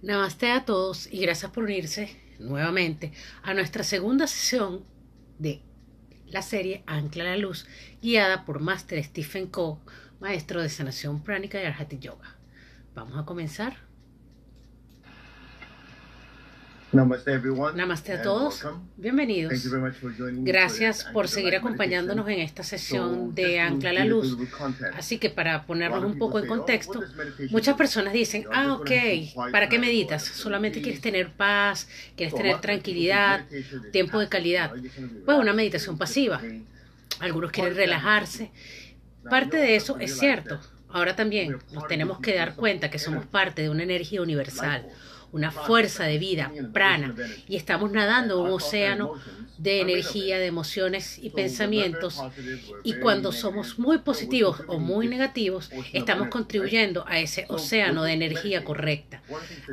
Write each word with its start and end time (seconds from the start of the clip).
Namaste 0.00 0.52
a 0.52 0.64
todos 0.64 1.08
y 1.10 1.18
gracias 1.22 1.50
por 1.50 1.64
unirse 1.64 2.16
nuevamente 2.38 3.12
a 3.42 3.52
nuestra 3.52 3.82
segunda 3.82 4.28
sesión 4.28 4.84
de 5.40 5.60
la 6.26 6.42
serie 6.42 6.84
Ancla 6.86 7.24
la 7.24 7.36
Luz, 7.36 7.66
guiada 8.00 8.44
por 8.44 8.60
Master 8.60 9.02
Stephen 9.02 9.48
Coe, 9.48 9.78
maestro 10.20 10.62
de 10.62 10.68
sanación 10.68 11.24
pránica 11.24 11.60
y 11.60 11.66
Arhati 11.66 11.98
Yoga. 11.98 12.36
Vamos 12.94 13.18
a 13.18 13.24
comenzar. 13.24 13.87
Namaste, 16.90 17.34
everyone, 17.34 17.76
Namaste 17.76 18.14
a 18.14 18.22
todos. 18.22 18.66
Bienvenidos. 18.96 19.52
Thank 19.52 19.64
you 19.64 19.70
very 19.70 19.82
much 19.82 19.94
for 20.00 20.10
joining 20.16 20.42
Gracias 20.42 21.04
por 21.12 21.28
seguir 21.28 21.54
acompañándonos 21.54 22.26
en 22.28 22.38
esta 22.38 22.62
sesión 22.62 23.34
de 23.34 23.60
Ancla 23.60 23.92
la 23.92 24.06
Luz. 24.06 24.38
Así 24.94 25.18
que 25.18 25.28
para 25.28 25.66
ponernos 25.66 26.02
un 26.02 26.16
poco 26.16 26.38
en 26.38 26.46
"Oh, 26.46 26.48
contexto, 26.48 27.02
muchas 27.50 27.74
do?" 27.74 27.76
personas 27.76 28.14
dicen, 28.14 28.46
ah, 28.54 28.72
ok, 28.72 28.90
¿para 29.52 29.68
qué 29.68 29.78
meditas? 29.78 30.24
Solamente 30.24 30.80
quieres 30.80 31.02
tener 31.02 31.30
paz, 31.30 31.88
quieres 32.16 32.34
tener 32.34 32.58
tranquilidad, 32.62 33.44
tiempo 33.92 34.18
de 34.18 34.28
calidad. 34.30 34.70
Pues 34.70 35.36
una 35.36 35.52
relaxed, 35.52 35.56
meditación 35.56 35.98
pasiva. 35.98 36.40
Algunos 37.20 37.50
quieren 37.50 37.74
relajarse. 37.76 38.50
Parte 39.28 39.58
de 39.58 39.76
eso 39.76 39.98
es 39.98 40.18
cierto. 40.18 40.58
Ahora 40.88 41.14
también 41.14 41.58
nos 41.70 41.86
tenemos 41.86 42.18
que 42.20 42.34
dar 42.34 42.54
cuenta 42.54 42.90
que 42.90 42.98
somos 42.98 43.26
parte 43.26 43.60
de 43.60 43.68
una 43.68 43.82
energía 43.82 44.22
universal, 44.22 44.86
una 45.32 45.50
fuerza 45.50 46.04
de 46.04 46.18
vida, 46.18 46.52
prana, 46.72 47.14
y 47.48 47.56
estamos 47.56 47.92
nadando 47.92 48.40
un 48.42 48.50
océano 48.50 49.14
de 49.58 49.80
energía, 49.80 50.38
de 50.38 50.46
emociones 50.46 51.18
y 51.20 51.30
pensamientos. 51.30 52.22
Y 52.84 52.94
cuando 52.94 53.32
somos 53.32 53.78
muy 53.78 53.98
positivos 53.98 54.62
o 54.68 54.78
muy 54.78 55.08
negativos, 55.08 55.70
estamos 55.92 56.28
contribuyendo 56.28 57.04
a 57.06 57.18
ese 57.18 57.44
océano 57.48 58.04
de 58.04 58.12
energía 58.12 58.64
correcta. 58.64 59.20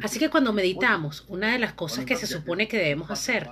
Así 0.02 0.20
que 0.20 0.30
cuando 0.30 0.54
meditamos, 0.54 1.24
una 1.28 1.52
de 1.52 1.60
las 1.60 1.74
cosas 1.74 2.06
que 2.06 2.16
se 2.16 2.28
supone 2.28 2.68
que 2.68 2.78
debemos 2.78 3.12
hacer 3.12 3.50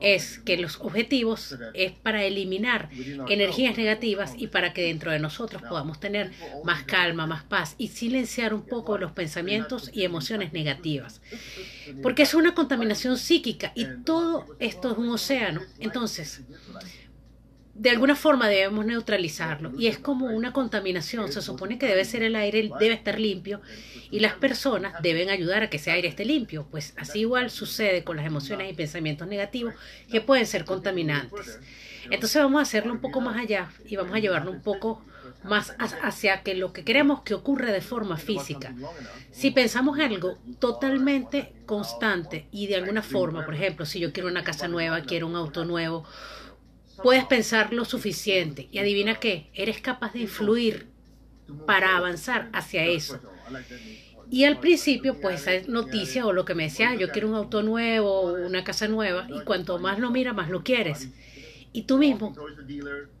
es 0.00 0.38
que 0.38 0.56
los 0.56 0.80
objetivos 0.80 1.56
es 1.74 1.92
para 1.92 2.24
eliminar 2.24 2.88
energías 3.28 3.76
negativas 3.76 4.34
y 4.36 4.46
para 4.46 4.72
que 4.72 4.82
dentro 4.84 5.10
de 5.10 5.18
nosotros 5.18 5.62
podamos 5.62 5.98
tener 5.98 6.30
más 6.64 6.84
calma, 6.84 7.26
más 7.26 7.42
paz 7.42 7.74
y 7.76 7.88
silenciar 7.88 8.54
un 8.54 8.62
poco 8.62 8.98
los 8.98 9.12
pensamientos 9.12 9.90
y 9.92 10.04
emociones 10.04 10.52
negativas. 10.52 11.20
Porque 12.02 12.22
es 12.22 12.34
una 12.34 12.54
contaminación 12.54 13.18
psíquica 13.18 13.72
y 13.74 13.86
todo 14.04 14.56
esto 14.58 14.92
es 14.92 14.98
un 14.98 15.08
océano. 15.08 15.62
Entonces, 15.78 16.42
de 17.74 17.90
alguna 17.90 18.14
forma 18.14 18.48
debemos 18.48 18.84
neutralizarlo 18.84 19.72
y 19.78 19.86
es 19.86 19.98
como 19.98 20.26
una 20.26 20.52
contaminación. 20.52 21.32
Se 21.32 21.40
supone 21.40 21.78
que 21.78 21.86
debe 21.86 22.04
ser 22.04 22.22
el 22.22 22.36
aire, 22.36 22.70
debe 22.78 22.94
estar 22.94 23.18
limpio 23.18 23.60
y 24.10 24.20
las 24.20 24.34
personas 24.34 24.94
deben 25.02 25.30
ayudar 25.30 25.62
a 25.62 25.70
que 25.70 25.78
ese 25.78 25.90
aire 25.90 26.08
esté 26.08 26.24
limpio. 26.24 26.66
Pues 26.70 26.94
así 26.96 27.20
igual 27.20 27.50
sucede 27.50 28.04
con 28.04 28.16
las 28.16 28.26
emociones 28.26 28.70
y 28.70 28.74
pensamientos 28.74 29.26
negativos 29.26 29.74
que 30.10 30.20
pueden 30.20 30.46
ser 30.46 30.64
contaminantes. 30.64 31.60
Entonces 32.10 32.42
vamos 32.42 32.58
a 32.58 32.62
hacerlo 32.62 32.92
un 32.92 33.00
poco 33.00 33.20
más 33.20 33.36
allá 33.36 33.70
y 33.86 33.96
vamos 33.96 34.14
a 34.14 34.18
llevarlo 34.18 34.50
un 34.50 34.60
poco 34.60 35.02
más 35.42 35.74
ha- 35.78 35.84
hacia 36.08 36.42
que 36.42 36.54
lo 36.54 36.72
que 36.72 36.84
queremos 36.84 37.22
que 37.22 37.34
ocurra 37.34 37.72
de 37.72 37.80
forma 37.82 38.16
física. 38.18 38.76
Si 39.30 39.50
pensamos 39.50 39.98
algo 39.98 40.42
totalmente 40.58 41.54
constante 41.66 42.48
y 42.50 42.66
de 42.68 42.76
alguna 42.76 43.02
forma, 43.02 43.44
por 43.44 43.54
ejemplo, 43.54 43.86
si 43.86 44.00
yo 44.00 44.12
quiero 44.12 44.28
una 44.28 44.44
casa 44.44 44.68
nueva, 44.68 45.02
quiero 45.02 45.26
un 45.26 45.36
auto 45.36 45.64
nuevo, 45.64 46.04
puedes 47.00 47.24
pensar 47.26 47.72
lo 47.72 47.84
suficiente 47.84 48.68
y 48.72 48.78
adivina 48.78 49.20
qué, 49.20 49.50
eres 49.54 49.80
capaz 49.80 50.12
de 50.14 50.20
influir 50.20 50.88
para 51.66 51.96
avanzar 51.96 52.50
hacia 52.52 52.86
eso. 52.86 53.20
Y 54.30 54.44
al 54.44 54.58
principio, 54.60 55.20
pues 55.20 55.46
esa 55.46 55.66
noticia 55.70 56.26
o 56.26 56.32
lo 56.32 56.44
que 56.44 56.54
me 56.54 56.64
decía, 56.64 56.90
"Ah, 56.90 56.94
yo 56.96 57.10
quiero 57.12 57.28
un 57.28 57.34
auto 57.34 57.62
nuevo, 57.62 58.10
o 58.22 58.32
una 58.46 58.64
casa 58.64 58.88
nueva, 58.88 59.26
y 59.30 59.42
cuanto 59.42 59.78
más 59.78 59.98
lo 59.98 60.10
miras, 60.10 60.34
más 60.34 60.48
lo 60.50 60.62
quieres. 60.64 61.12
Y 61.74 61.82
tú 61.82 61.96
mismo 61.96 62.34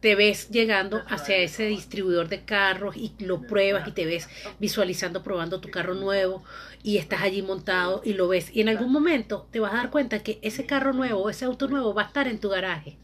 te 0.00 0.14
ves 0.14 0.50
llegando 0.50 1.02
hacia 1.08 1.36
ese 1.36 1.66
distribuidor 1.66 2.28
de 2.28 2.44
carros 2.44 2.96
y 2.96 3.14
lo 3.18 3.40
pruebas 3.42 3.88
y 3.88 3.92
te 3.92 4.04
ves 4.04 4.28
visualizando 4.58 5.22
probando 5.22 5.60
tu 5.60 5.70
carro 5.70 5.94
nuevo 5.94 6.44
y 6.82 6.98
estás 6.98 7.22
allí 7.22 7.40
montado 7.40 8.02
y 8.04 8.12
lo 8.12 8.28
ves. 8.28 8.54
Y 8.54 8.60
en 8.60 8.68
algún 8.68 8.92
momento 8.92 9.48
te 9.50 9.60
vas 9.60 9.72
a 9.72 9.76
dar 9.76 9.90
cuenta 9.90 10.22
que 10.22 10.38
ese 10.42 10.66
carro 10.66 10.92
nuevo, 10.92 11.30
ese 11.30 11.46
auto 11.46 11.66
nuevo 11.66 11.94
va 11.94 12.02
a 12.02 12.06
estar 12.06 12.28
en 12.28 12.40
tu 12.40 12.50
garaje. 12.50 12.98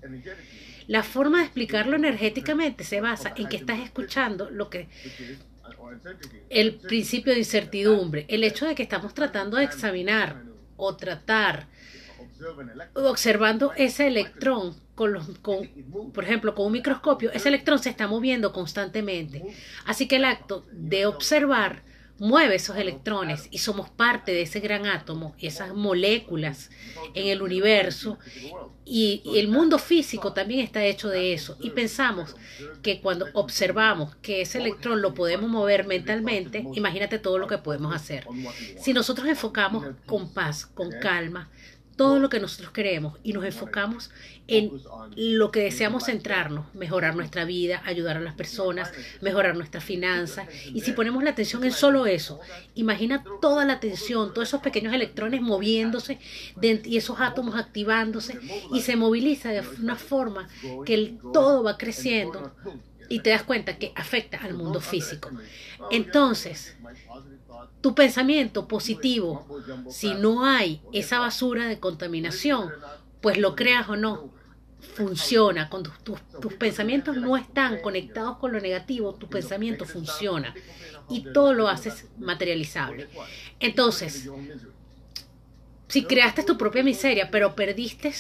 La 0.87 1.03
forma 1.03 1.39
de 1.39 1.45
explicarlo 1.45 1.97
energéticamente 1.97 2.85
se 2.85 3.01
basa 3.01 3.33
en 3.37 3.49
que 3.49 3.57
estás 3.57 3.79
escuchando 3.81 4.51
lo 4.51 4.69
que 4.69 4.89
el 6.51 6.75
principio 6.75 7.33
de 7.33 7.41
incertidumbre, 7.41 8.27
el 8.29 8.45
hecho 8.45 8.67
de 8.67 8.75
que 8.75 8.83
estamos 8.83 9.15
tratando 9.15 9.57
de 9.57 9.65
examinar 9.65 10.43
o 10.77 10.97
tratar 10.97 11.69
observando 12.95 13.73
ese 13.77 14.07
electrón 14.07 14.77
con 14.99 15.13
los 15.13 15.29
con 15.43 15.71
por 16.13 16.25
ejemplo 16.25 16.57
con 16.57 16.67
un 16.67 16.73
microscopio 16.73 17.31
ese 17.33 17.51
electrón 17.51 17.79
se 17.79 17.89
está 17.89 18.09
moviendo 18.09 18.53
constantemente. 18.53 19.45
Así 19.87 20.09
que 20.09 20.17
el 20.17 20.25
acto 20.25 20.67
de 20.73 21.07
observar 21.07 21.85
mueve 22.19 22.57
esos 22.57 22.77
electrones 22.77 23.47
y 23.53 23.59
somos 23.59 23.91
parte 23.91 24.33
de 24.33 24.43
ese 24.43 24.59
gran 24.59 24.87
átomo 24.87 25.37
y 25.39 25.47
esas 25.47 25.73
moléculas 25.73 26.71
en 27.15 27.29
el 27.29 27.43
universo. 27.43 28.19
Y, 28.85 29.23
y 29.25 29.39
el 29.39 29.47
mundo 29.47 29.79
físico 29.79 30.33
también 30.33 30.61
está 30.61 30.85
hecho 30.85 31.11
de 31.11 31.33
eso. 31.33 31.57
Y 31.61 31.71
pensamos 31.71 32.35
que 32.83 33.01
cuando 33.01 33.27
observamos 33.35 34.17
que 34.17 34.41
ese 34.41 34.59
electrón 34.59 35.01
lo 35.01 35.15
podemos 35.15 35.49
mover 35.49 35.87
mentalmente 35.87 36.67
imagínate 36.75 37.21
todo 37.21 37.39
lo 37.39 37.47
que 37.47 37.59
podemos 37.59 37.95
hacer. 37.95 38.27
Si 38.81 38.93
nosotros 38.93 39.29
enfocamos 39.29 39.87
con 40.07 40.35
paz 40.35 40.67
con 40.67 40.91
calma 41.01 41.49
todo 41.99 42.21
lo 42.21 42.31
que 42.31 42.41
nosotros 42.41 42.73
queremos 42.73 43.19
y 43.25 43.35
nos 43.35 43.45
enfocamos 43.45 44.11
en 44.49 44.79
lo 45.17 45.51
que 45.53 45.61
deseamos 45.61 46.05
centrarnos, 46.07 46.75
mejorar 46.75 47.17
nuestra 47.17 47.45
vida, 47.45 47.83
ayudar 47.85 48.17
a 48.17 48.21
las 48.21 48.35
personas, 48.35 48.93
mejorar 49.21 49.57
nuestras 49.57 49.85
finanzas. 49.85 50.49
Y 50.73 50.81
si 50.83 50.93
ponemos 50.93 51.23
la 51.25 51.31
atención 51.31 51.65
en 51.65 51.73
solo 51.73 52.07
eso, 52.07 52.41
imagina 52.75 53.29
toda 53.43 53.65
la 53.67 53.75
atención, 53.75 54.33
todos 54.33 54.49
esos 54.49 54.63
pequeños 54.63 54.95
electrones 54.95 55.43
moviéndose 55.43 56.21
de- 56.57 56.83
y 56.85 56.97
esos 56.99 57.21
átomos 57.21 57.57
activándose 57.57 58.39
y 58.71 58.81
se 58.83 58.97
moviliza 58.97 59.51
de 59.51 59.63
una 59.83 59.97
forma 59.97 60.49
que 60.85 60.95
el 60.95 61.21
todo 61.33 61.63
va 61.65 61.77
creciendo 61.79 62.49
y 63.09 63.21
te 63.21 63.31
das 63.31 63.43
cuenta 63.45 63.79
que 63.79 63.93
afecta 63.97 64.39
al 64.39 64.55
mundo 64.55 64.81
físico. 64.81 65.35
Entonces, 65.89 66.79
tu 67.81 67.95
pensamiento 67.95 68.67
positivo, 68.67 69.47
si 69.89 70.15
no 70.15 70.45
hay 70.45 70.83
esa 70.93 71.21
basura 71.21 71.67
de 71.67 71.79
contaminación, 71.79 72.71
pues 73.21 73.39
lo 73.39 73.55
creas 73.55 73.89
o 73.89 73.97
no, 73.97 74.31
funciona. 74.95 75.69
Cuando 75.69 75.93
tus, 76.03 76.21
tus 76.41 76.55
pensamientos 76.55 77.17
no 77.17 77.37
están 77.37 77.81
conectados 77.81 78.39
con 78.39 78.53
lo 78.53 78.61
negativo, 78.61 79.15
tu 79.15 79.29
pensamiento 79.29 79.85
funciona. 79.85 80.55
y 81.11 81.23
todo 81.33 81.55
lo 81.55 81.69
haces 81.69 82.05
materializable. 82.19 83.09
Entonces, 83.61 84.29
si 85.89 86.05
creaste 86.05 86.43
tu 86.43 86.59
propia 86.59 86.83
miseria, 86.83 87.31
pero 87.31 87.55
perdiste 87.55 88.13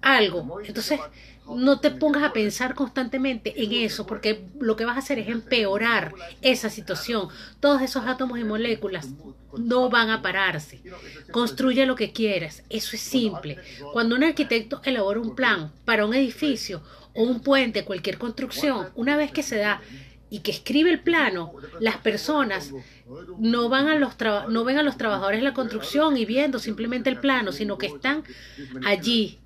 algo, 0.00 0.60
entonces 0.64 1.00
no 1.48 1.80
te 1.80 1.90
pongas 1.90 2.24
a 2.24 2.32
pensar 2.32 2.74
constantemente 2.74 3.62
en 3.62 3.72
eso, 3.72 4.06
porque 4.06 4.48
lo 4.60 4.76
que 4.76 4.84
vas 4.84 4.96
a 4.96 5.00
hacer 5.00 5.18
es 5.18 5.28
empeorar 5.28 6.12
esa 6.42 6.70
situación. 6.70 7.28
Todos 7.60 7.82
esos 7.82 8.04
átomos 8.06 8.38
y 8.38 8.44
moléculas 8.44 9.08
no 9.56 9.88
van 9.88 10.10
a 10.10 10.22
pararse. 10.22 10.82
Construye 11.30 11.86
lo 11.86 11.94
que 11.94 12.12
quieras. 12.12 12.62
Eso 12.68 12.96
es 12.96 13.02
simple. 13.02 13.58
Cuando 13.92 14.16
un 14.16 14.24
arquitecto 14.24 14.80
elabora 14.84 15.20
un 15.20 15.34
plan 15.34 15.72
para 15.84 16.04
un 16.04 16.14
edificio 16.14 16.82
o 17.14 17.22
un 17.22 17.40
puente, 17.40 17.84
cualquier 17.84 18.18
construcción, 18.18 18.88
una 18.94 19.16
vez 19.16 19.30
que 19.30 19.42
se 19.42 19.56
da 19.56 19.80
y 20.28 20.40
que 20.40 20.50
escribe 20.50 20.90
el 20.90 21.00
plano, 21.00 21.52
las 21.78 21.98
personas 21.98 22.72
no 23.38 23.68
van 23.68 23.86
a 23.86 23.94
los 23.94 24.14
no 24.48 24.64
ven 24.64 24.78
a 24.78 24.82
los 24.82 24.96
trabajadores 24.96 25.40
de 25.40 25.44
la 25.44 25.54
construcción 25.54 26.16
y 26.16 26.24
viendo 26.24 26.58
simplemente 26.58 27.08
el 27.08 27.20
plano, 27.20 27.52
sino 27.52 27.78
que 27.78 27.86
están 27.86 28.24
allí 28.84 29.38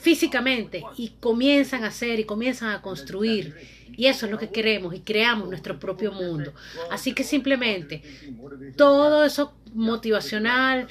físicamente 0.00 0.82
y 0.96 1.10
comienzan 1.20 1.84
a 1.84 1.88
hacer 1.88 2.20
y 2.20 2.24
comienzan 2.24 2.70
a 2.70 2.82
construir. 2.82 3.54
Y 3.96 4.06
eso 4.06 4.26
es 4.26 4.32
lo 4.32 4.38
que 4.38 4.50
queremos 4.50 4.94
y 4.94 5.00
creamos 5.00 5.48
nuestro 5.48 5.78
propio 5.78 6.12
mundo. 6.12 6.52
Así 6.90 7.14
que 7.14 7.24
simplemente 7.24 8.02
todo 8.76 9.24
eso 9.24 9.54
motivacional, 9.74 10.88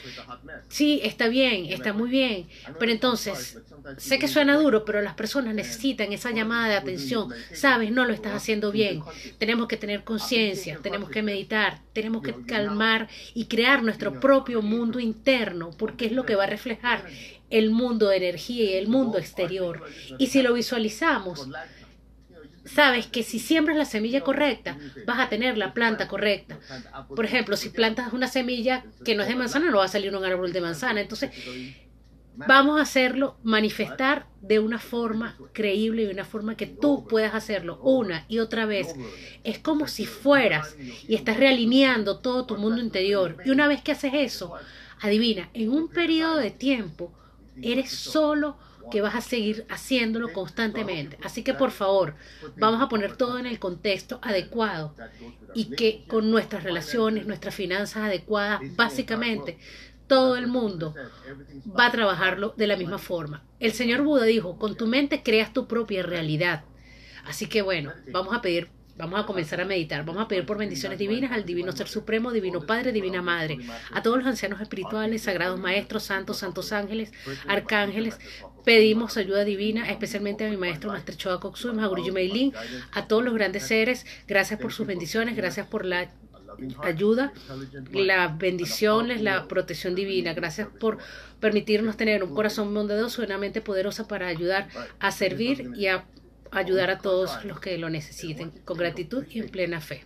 sí, 0.68 1.00
está 1.04 1.28
bien, 1.28 1.66
está 1.66 1.94
muy 1.94 2.10
bien, 2.10 2.48
pero 2.80 2.92
entonces 2.92 3.60
sé 3.98 4.20
que 4.20 4.28
suena 4.28 4.58
duro, 4.58 4.86
pero 4.86 5.02
las 5.02 5.16
personas 5.16 5.56
necesitan 5.56 6.12
esa 6.12 6.32
llamada 6.32 6.68
de 6.68 6.76
atención. 6.76 7.30
Sabes, 7.54 7.92
no 7.92 8.06
lo 8.06 8.14
estás 8.14 8.34
haciendo 8.34 8.72
bien. 8.72 9.02
Tenemos 9.38 9.68
que 9.68 9.78
tener 9.78 10.04
conciencia, 10.04 10.80
tenemos 10.82 11.10
que 11.10 11.24
meditar, 11.24 11.80
tenemos 11.94 12.22
que 12.22 12.36
calmar 12.46 13.08
y 13.34 13.46
crear 13.46 13.84
nuestro 13.84 14.20
propio 14.20 14.62
mundo 14.62 15.00
interno, 15.00 15.72
porque 15.78 16.06
es 16.06 16.12
lo 16.12 16.26
que 16.26 16.36
va 16.36 16.44
a 16.44 16.48
reflejar 16.48 17.06
el 17.50 17.72
mundo 17.72 18.10
de 18.10 18.18
energía 18.18 18.64
y 18.64 18.74
el 18.76 18.88
mundo 18.88 19.18
exterior. 19.18 19.84
Y 20.18 20.28
si 20.28 20.42
lo 20.42 20.54
visualizamos, 20.54 21.48
sabes 22.66 23.08
que 23.08 23.24
si 23.24 23.40
siembras 23.40 23.78
la 23.78 23.86
semilla 23.86 24.22
correcta, 24.22 24.78
vas 25.06 25.20
a 25.20 25.30
tener 25.30 25.58
la 25.58 25.74
planta 25.74 26.08
correcta. 26.08 26.60
Por 27.08 27.26
ejemplo, 27.26 27.56
si 27.58 27.70
plantas 27.70 28.14
una 28.14 28.28
semilla 28.28 28.86
que 29.06 29.16
no 29.16 29.24
es 29.24 29.30
de 29.30 29.36
manzana, 29.36 29.72
no 29.72 29.78
va 29.78 29.86
a 29.86 29.90
salir 29.90 30.16
un 30.16 30.26
árbol 30.26 30.54
de 30.54 30.62
manzana. 30.62 31.02
Entonces, 31.02 31.32
vamos 32.36 32.80
a 32.80 32.84
hacerlo 32.84 33.38
manifestar 33.44 34.28
de 34.42 34.60
una 34.60 34.80
forma 34.80 35.38
creíble 35.54 36.04
y 36.04 36.06
de 36.06 36.14
una 36.14 36.26
forma 36.26 36.56
que 36.56 36.68
tú 36.68 37.08
puedas 37.08 37.34
hacerlo 37.34 37.80
una 37.82 38.26
y 38.28 38.40
otra 38.40 38.66
vez. 38.66 38.94
Es 39.44 39.60
como 39.60 39.88
si 39.88 40.06
fueras 40.06 40.76
y 41.08 41.16
estás 41.16 41.38
realineando 41.38 42.20
todo 42.20 42.46
tu 42.46 42.58
mundo 42.58 42.82
interior. 42.82 43.38
Y 43.46 43.50
una 43.50 43.68
vez 43.68 43.82
que 43.82 43.94
haces 43.94 44.14
eso, 44.14 44.54
adivina, 45.02 45.50
en 45.54 45.72
un 45.72 45.88
periodo 45.88 46.38
de 46.38 46.52
tiempo, 46.52 47.14
eres 47.62 47.92
solo 47.92 48.58
que 48.92 49.02
vas 49.02 49.16
a 49.16 49.22
seguir 49.22 49.66
haciéndolo 49.70 50.32
constantemente. 50.32 51.18
Así 51.24 51.44
que 51.44 51.54
por 51.54 51.72
favor, 51.72 52.16
vamos 52.58 52.82
a 52.82 52.90
poner 52.90 53.16
todo 53.18 53.38
en 53.38 53.46
el 53.46 53.60
contexto 53.60 54.20
adecuado 54.22 54.96
y 55.54 55.76
que 55.76 56.06
con 56.08 56.32
nuestras 56.32 56.64
relaciones, 56.64 57.28
nuestras 57.28 57.56
finanzas 57.56 58.04
adecuadas, 58.04 58.62
básicamente 58.76 59.58
todo 60.08 60.38
el 60.38 60.48
mundo 60.48 60.96
va 61.78 61.88
a 61.88 61.92
trabajarlo 61.92 62.54
de 62.56 62.68
la 62.68 62.78
misma 62.78 62.98
forma. 62.98 63.44
El 63.60 63.74
señor 63.74 64.04
Buda 64.04 64.24
dijo, 64.24 64.58
con 64.58 64.76
tu 64.76 64.88
mente 64.88 65.22
creas 65.22 65.54
tu 65.54 65.68
propia 65.68 66.04
realidad. 66.04 66.64
Así 67.26 67.48
que 67.48 67.62
bueno, 67.62 67.92
vamos 68.12 68.34
a 68.34 68.42
pedir 68.42 68.70
Vamos 68.98 69.20
a 69.20 69.26
comenzar 69.26 69.62
a 69.62 69.66
meditar. 69.66 70.04
Vamos 70.06 70.24
a 70.24 70.28
pedir 70.28 70.46
por 70.46 70.58
bendiciones 70.58 70.98
divinas 70.98 71.32
al 71.32 71.46
Divino 71.46 71.72
Ser 71.72 71.88
Supremo, 71.88 72.32
Divino 72.32 72.66
Padre, 72.66 72.92
Divina 72.92 73.22
Madre, 73.22 73.60
a 73.92 74.02
todos 74.02 74.18
los 74.18 74.28
ancianos 74.28 74.60
espirituales, 74.60 75.22
sagrados 75.24 75.60
maestros, 75.60 76.04
santos, 76.04 76.38
santos 76.38 76.72
ángeles, 76.72 77.12
arcángeles. 77.48 78.18
Pedimos 78.66 79.16
ayuda 79.18 79.46
divina, 79.46 79.90
especialmente 79.90 80.46
a 80.46 80.50
mi 80.50 80.58
maestro 80.58 80.92
Maestro 80.92 81.16
Choa 81.16 81.40
Koksui, 81.40 81.74
Mahaguruji 81.74 82.12
Meilin, 82.12 82.54
a 82.92 83.08
todos 83.08 83.24
los 83.24 83.34
grandes 83.34 83.68
seres. 83.68 84.06
Gracias 84.28 84.60
por 84.60 84.74
sus 84.74 84.88
bendiciones, 84.88 85.36
gracias 85.36 85.68
por 85.68 85.86
la 85.86 86.10
ayuda, 86.82 87.34
la 87.92 88.28
bendición 88.30 89.12
es 89.12 89.22
la 89.22 89.48
protección 89.48 89.96
divina. 89.96 90.34
Gracias 90.34 90.68
por 90.80 90.98
permitirnos 91.40 91.98
tener 91.98 92.24
un 92.24 92.34
corazón 92.34 92.74
bondadoso 92.74 93.22
una 93.22 93.38
mente 93.38 93.62
poderosa 93.62 94.08
para 94.08 94.28
ayudar 94.28 94.70
a 95.00 95.12
servir 95.12 95.72
y 95.76 95.88
a 95.88 96.06
ayudar 96.52 96.90
a 96.90 97.00
todos 97.00 97.44
los 97.46 97.60
que 97.60 97.78
lo 97.78 97.90
necesiten 97.90 98.52
con 98.66 98.78
gratitud 98.78 99.26
y 99.30 99.40
en 99.40 99.50
plena 99.50 99.82
fe. 99.82 100.06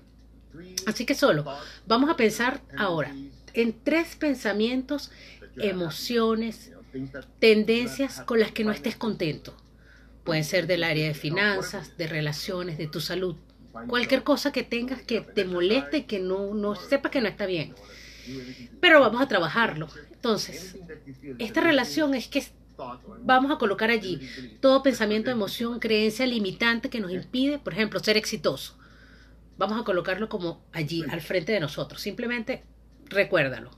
Así 0.86 1.06
que 1.06 1.16
solo 1.16 1.46
vamos 1.88 2.10
a 2.10 2.18
pensar 2.18 2.62
ahora 2.78 3.14
en 3.54 3.74
tres 3.84 4.16
pensamientos, 4.16 5.12
emociones, 5.58 6.72
tendencias 7.40 8.22
con 8.22 8.40
las 8.40 8.52
que 8.52 8.64
no 8.64 8.72
estés 8.72 8.96
contento. 8.96 9.56
Pueden 10.24 10.44
ser 10.44 10.68
del 10.68 10.84
área 10.84 11.08
de 11.08 11.14
finanzas, 11.14 11.98
de 11.98 12.08
relaciones, 12.08 12.78
de 12.78 12.88
tu 12.88 13.02
salud. 13.02 13.36
Cualquier 13.88 14.24
cosa 14.24 14.52
que 14.52 14.64
tengas 14.64 15.02
que 15.02 15.22
te 15.22 15.46
moleste, 15.46 16.06
que 16.06 16.20
no, 16.20 16.54
no 16.54 16.76
sepas 16.76 17.12
que 17.12 17.22
no 17.22 17.28
está 17.28 17.46
bien. 17.46 17.74
Pero 18.80 19.00
vamos 19.00 19.22
a 19.22 19.28
trabajarlo. 19.28 19.88
Entonces, 20.12 20.78
esta 21.40 21.62
relación 21.62 22.14
es 22.14 22.28
que 22.28 22.44
vamos 23.24 23.52
a 23.52 23.58
colocar 23.58 23.90
allí 23.90 24.20
todo 24.60 24.84
pensamiento, 24.84 25.30
emoción, 25.30 25.80
creencia 25.80 26.26
limitante 26.26 26.90
que 26.90 27.00
nos 27.00 27.12
impide, 27.12 27.60
por 27.60 27.74
ejemplo, 27.74 28.00
ser 28.00 28.18
exitoso. 28.18 28.78
Vamos 29.58 29.80
a 29.80 29.84
colocarlo 29.84 30.28
como 30.30 30.64
allí, 30.72 31.04
al 31.10 31.22
frente 31.22 31.52
de 31.52 31.60
nosotros. 31.60 32.02
Simplemente 32.02 32.64
recuérdalo. 33.06 33.72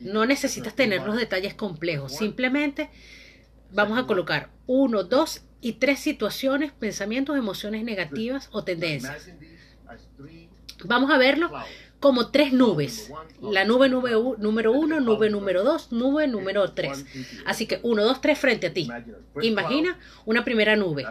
No 0.00 0.26
necesitas 0.26 0.74
tener 0.74 1.02
los 1.02 1.16
detalles 1.16 1.54
complejos. 1.54 2.14
Simplemente 2.14 2.90
vamos 3.72 3.98
a 3.98 4.06
colocar 4.06 4.50
uno, 4.66 5.02
dos 5.02 5.42
y 5.60 5.74
tres 5.74 6.00
situaciones, 6.00 6.72
pensamientos, 6.72 7.36
emociones 7.36 7.84
negativas 7.84 8.48
o 8.52 8.64
tendencias. 8.64 9.30
Vamos 10.84 11.10
a 11.10 11.18
verlo 11.18 11.50
como 12.00 12.30
tres 12.30 12.52
nubes. 12.52 13.10
La 13.40 13.64
nube, 13.64 13.88
nube 13.88 14.10
número 14.38 14.72
uno, 14.72 15.00
nube 15.00 15.30
número 15.30 15.64
dos, 15.64 15.92
nube 15.92 16.26
número 16.28 16.72
tres. 16.72 17.04
Así 17.44 17.66
que 17.66 17.80
uno, 17.82 18.04
dos, 18.04 18.20
tres 18.20 18.38
frente 18.38 18.68
a 18.68 18.72
ti. 18.72 18.88
Imagina 19.42 19.98
una 20.24 20.44
primera 20.44 20.76
nube, 20.76 21.06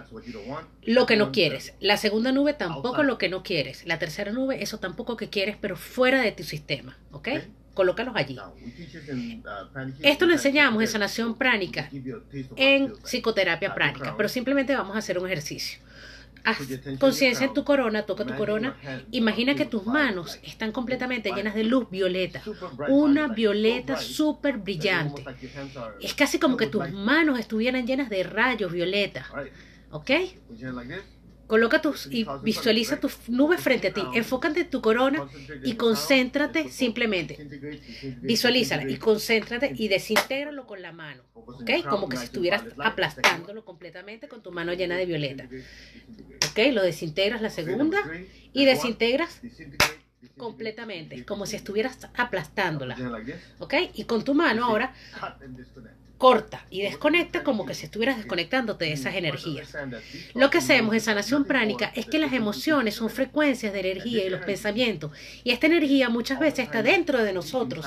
lo 0.83 1.05
que 1.05 1.17
no 1.17 1.31
quieres. 1.31 1.73
La 1.79 1.97
segunda 1.97 2.31
nube 2.31 2.53
tampoco 2.53 3.03
lo 3.03 3.17
que 3.17 3.29
no 3.29 3.43
quieres. 3.43 3.85
La 3.85 3.99
tercera 3.99 4.31
nube, 4.31 4.61
eso 4.63 4.79
tampoco 4.79 5.17
que 5.17 5.29
quieres, 5.29 5.57
pero 5.59 5.75
fuera 5.75 6.21
de 6.21 6.31
tu 6.31 6.43
sistema. 6.43 6.97
¿Ok? 7.11 7.29
colócalos 7.77 8.15
allí. 8.15 8.35
Esto 10.01 10.25
lo 10.25 10.33
enseñamos 10.33 10.81
en 10.81 10.87
sanación 10.87 11.37
pránica, 11.37 11.87
en 12.55 12.93
psicoterapia 13.03 13.75
pránica, 13.75 14.15
pero 14.17 14.27
simplemente 14.27 14.75
vamos 14.75 14.95
a 14.95 14.99
hacer 14.99 15.19
un 15.19 15.27
ejercicio. 15.27 15.79
Haz 16.47 16.59
conciencia 16.97 17.45
en 17.45 17.53
tu 17.53 17.65
corona, 17.65 18.03
toca 18.03 18.25
tu 18.25 18.33
corona. 18.35 18.77
Imagina 19.11 19.53
que 19.53 19.65
tus 19.65 19.85
manos 19.85 20.39
están 20.43 20.71
completamente 20.71 21.33
llenas 21.33 21.55
de 21.55 21.65
luz 21.65 21.89
violeta, 21.89 22.41
una 22.87 23.27
violeta 23.27 23.97
súper 23.97 24.57
brillante. 24.57 25.25
Es 26.01 26.13
casi 26.13 26.39
como 26.39 26.55
que 26.55 26.67
tus 26.67 26.89
manos 26.91 27.37
estuvieran 27.37 27.85
llenas 27.85 28.09
de 28.09 28.23
rayos 28.23 28.71
violeta. 28.71 29.25
¿Ok? 29.91 30.11
Coloca 31.47 31.81
tus 31.81 32.07
y 32.11 32.25
visualiza 32.43 32.99
tus 32.99 33.29
nubes 33.29 33.61
frente 33.61 33.87
a 33.87 33.93
ti. 33.93 34.01
Enfócate 34.13 34.61
en 34.61 34.69
tu 34.69 34.81
corona 34.81 35.27
y 35.63 35.75
concéntrate 35.75 36.69
simplemente. 36.69 37.37
Visualízala 38.21 38.89
y 38.89 38.97
concéntrate 38.97 39.71
y 39.75 39.87
desintégralo 39.87 40.67
con 40.67 40.81
la 40.81 40.91
mano. 40.91 41.23
¿Ok? 41.33 41.69
Como 41.89 42.09
que 42.09 42.17
si 42.17 42.25
estuvieras 42.25 42.63
aplastándolo 42.77 43.63
completamente 43.63 44.27
con 44.27 44.43
tu 44.43 44.51
mano 44.51 44.73
llena 44.73 44.97
de 44.97 45.05
violeta. 45.05 45.47
¿Ok? 46.51 46.59
Lo 46.73 46.83
desintegras 46.83 47.41
la 47.41 47.49
segunda 47.49 47.99
y 48.51 48.65
desintegras 48.65 49.41
completamente, 50.35 51.25
como 51.25 51.45
si 51.45 51.55
estuvieras 51.55 51.97
aplastándola. 52.13 52.97
¿Ok? 53.59 53.73
Y 53.93 54.03
con 54.03 54.23
tu 54.23 54.33
mano 54.33 54.65
ahora 54.65 54.93
corta 56.17 56.65
y 56.69 56.81
desconecta 56.81 57.43
como 57.43 57.65
que 57.65 57.75
si 57.75 57.85
estuvieras 57.85 58.17
desconectándote 58.17 58.85
de 58.85 58.93
esas 58.93 59.15
energías. 59.15 59.75
Lo 60.33 60.49
que 60.49 60.57
hacemos 60.57 60.93
en 60.93 61.01
sanación 61.01 61.45
pránica 61.45 61.91
es 61.95 62.05
que 62.05 62.19
las 62.19 62.33
emociones 62.33 62.95
son 62.95 63.09
frecuencias 63.09 63.73
de 63.73 63.79
energía 63.79 64.25
y 64.25 64.29
los 64.29 64.41
pensamientos, 64.41 65.11
y 65.43 65.51
esta 65.51 65.67
energía 65.67 66.09
muchas 66.09 66.39
veces 66.39 66.65
está 66.65 66.81
dentro 66.81 67.23
de 67.23 67.33
nosotros. 67.33 67.85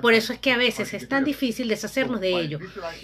Por 0.00 0.14
eso 0.14 0.32
es 0.32 0.38
que 0.38 0.52
a 0.52 0.56
veces 0.56 0.94
es 0.94 1.08
tan 1.08 1.24
difícil 1.24 1.68
deshacernos 1.68 2.20
de 2.20 2.30
ello. 2.30 2.58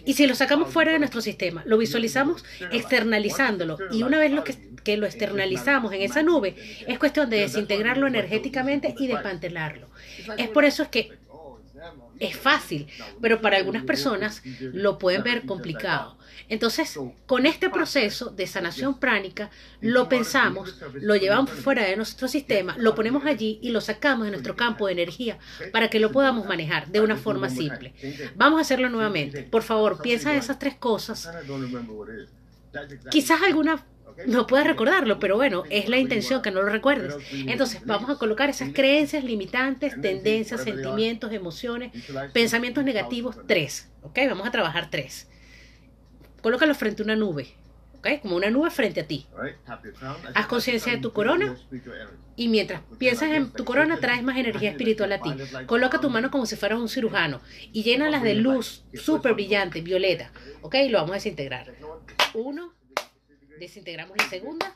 Y 0.04 0.14
si 0.14 0.26
lo 0.26 0.34
sacamos 0.34 0.72
fuera 0.72 0.92
de 0.92 0.98
nuestro 0.98 1.20
sistema, 1.20 1.62
lo 1.66 1.78
visualizamos 1.78 2.44
externalizándolo, 2.70 3.78
y 3.90 4.02
una 4.02 4.18
vez 4.18 4.32
lo 4.32 4.44
que, 4.44 4.56
lo 4.96 5.06
externalizamos 5.06 5.92
en 5.92 6.02
esa 6.02 6.22
nube, 6.22 6.54
es 6.86 6.98
cuestión 6.98 7.28
de 7.28 7.40
desintegrarlo 7.40 8.06
energéticamente 8.06 8.94
y 8.98 9.06
desmantelarlo. 9.06 9.88
Es 10.38 10.48
por 10.48 10.64
eso 10.64 10.82
es 10.82 10.88
que 10.88 11.12
es 12.18 12.36
fácil, 12.36 12.86
pero 13.20 13.40
para 13.40 13.56
algunas 13.56 13.84
personas 13.84 14.42
lo 14.60 14.98
pueden 14.98 15.22
ver 15.22 15.46
complicado. 15.46 16.18
Entonces, 16.48 16.98
con 17.26 17.46
este 17.46 17.68
proceso 17.68 18.30
de 18.30 18.46
sanación 18.46 18.98
pránica, 18.98 19.50
lo 19.80 20.08
pensamos, 20.08 20.76
lo 20.94 21.14
llevamos 21.16 21.50
fuera 21.50 21.84
de 21.84 21.96
nuestro 21.96 22.26
sistema, 22.26 22.74
lo 22.78 22.94
ponemos 22.94 23.24
allí 23.26 23.58
y 23.62 23.70
lo 23.70 23.80
sacamos 23.80 24.24
de 24.24 24.30
nuestro 24.30 24.56
campo 24.56 24.86
de 24.86 24.92
energía 24.92 25.38
para 25.72 25.88
que 25.88 26.00
lo 26.00 26.10
podamos 26.10 26.46
manejar 26.46 26.88
de 26.88 27.00
una 27.00 27.16
forma 27.16 27.50
simple. 27.50 27.94
Vamos 28.34 28.58
a 28.58 28.62
hacerlo 28.62 28.88
nuevamente. 28.88 29.42
Por 29.42 29.62
favor, 29.62 30.00
piensa 30.00 30.32
en 30.32 30.38
esas 30.38 30.58
tres 30.58 30.76
cosas. 30.76 31.28
Quizás 33.10 33.42
alguna 33.42 33.84
no 34.26 34.46
puedes 34.46 34.66
recordarlo, 34.66 35.18
pero 35.18 35.36
bueno, 35.36 35.64
es 35.70 35.88
la 35.88 35.98
intención 35.98 36.42
que 36.42 36.50
no 36.50 36.62
lo 36.62 36.68
recuerdes. 36.68 37.14
Entonces 37.32 37.82
vamos 37.84 38.10
a 38.10 38.16
colocar 38.16 38.50
esas 38.50 38.70
creencias 38.72 39.24
limitantes, 39.24 40.00
tendencias, 40.00 40.62
sentimientos, 40.62 41.32
emociones, 41.32 41.92
pensamientos 42.32 42.84
negativos, 42.84 43.36
tres. 43.46 43.90
¿Ok? 44.02 44.18
Vamos 44.28 44.46
a 44.46 44.50
trabajar 44.50 44.90
tres. 44.90 45.28
Colócalo 46.42 46.74
frente 46.74 47.02
a 47.02 47.04
una 47.04 47.16
nube. 47.16 47.48
¿Ok? 47.98 48.20
Como 48.22 48.36
una 48.36 48.50
nube 48.50 48.70
frente 48.70 49.00
a 49.00 49.06
ti. 49.06 49.26
Haz 50.34 50.46
conciencia 50.46 50.92
de 50.92 50.98
tu 50.98 51.12
corona 51.12 51.56
y 52.36 52.46
mientras 52.46 52.82
piensas 52.98 53.30
en 53.32 53.50
tu 53.50 53.64
corona 53.64 53.98
traes 53.98 54.22
más 54.22 54.36
energía 54.36 54.70
espiritual 54.70 55.12
a 55.12 55.20
ti. 55.20 55.30
Coloca 55.66 56.00
tu 56.00 56.08
mano 56.08 56.30
como 56.30 56.46
si 56.46 56.54
fueras 56.54 56.78
un 56.78 56.88
cirujano 56.88 57.40
y 57.72 57.82
llénalas 57.82 58.22
de 58.22 58.34
luz 58.36 58.84
súper 58.94 59.34
brillante, 59.34 59.80
violeta. 59.80 60.30
¿Ok? 60.62 60.76
Lo 60.88 60.98
vamos 60.98 61.10
a 61.12 61.14
desintegrar. 61.14 61.74
Uno, 62.34 62.74
desintegramos 63.58 64.16
la 64.16 64.28
segunda 64.28 64.74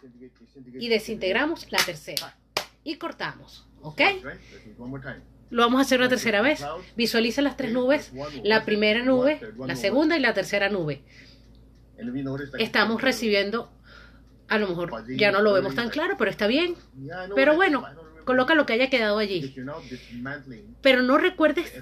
y 0.79 0.89
desintegramos 0.89 1.71
la 1.71 1.79
tercera. 1.79 2.37
Y 2.85 2.97
cortamos, 2.97 3.67
¿ok? 3.83 4.01
Lo 5.51 5.63
vamos 5.63 5.79
a 5.79 5.83
hacer 5.83 6.01
una 6.01 6.09
tercera 6.09 6.41
vez. 6.41 6.65
Visualiza 6.97 7.43
las 7.43 7.57
tres 7.57 7.73
nubes, 7.73 8.13
la 8.43 8.65
primera 8.65 9.03
nube, 9.03 9.41
la 9.67 9.77
segunda 9.77 10.17
y 10.17 10.21
la 10.21 10.35
tercera 10.35 10.69
nube. 10.69 11.03
Estamos 12.59 13.01
recibiendo, 13.03 13.71
a 14.49 14.59
lo 14.59 14.69
mejor 14.69 15.07
ya 15.17 15.31
no 15.31 15.43
lo 15.43 15.53
vemos 15.53 15.75
tan 15.75 15.91
claro, 15.91 16.17
pero 16.19 16.31
está 16.31 16.47
bien. 16.47 16.75
Pero 17.35 17.55
bueno, 17.55 17.85
Coloca 18.25 18.55
lo 18.55 18.67
que 18.67 18.73
haya 18.75 18.91
quedado 18.91 19.19
allí. 19.19 19.55
Pero 20.81 21.03
no 21.03 21.19
recuerdes, 21.19 21.73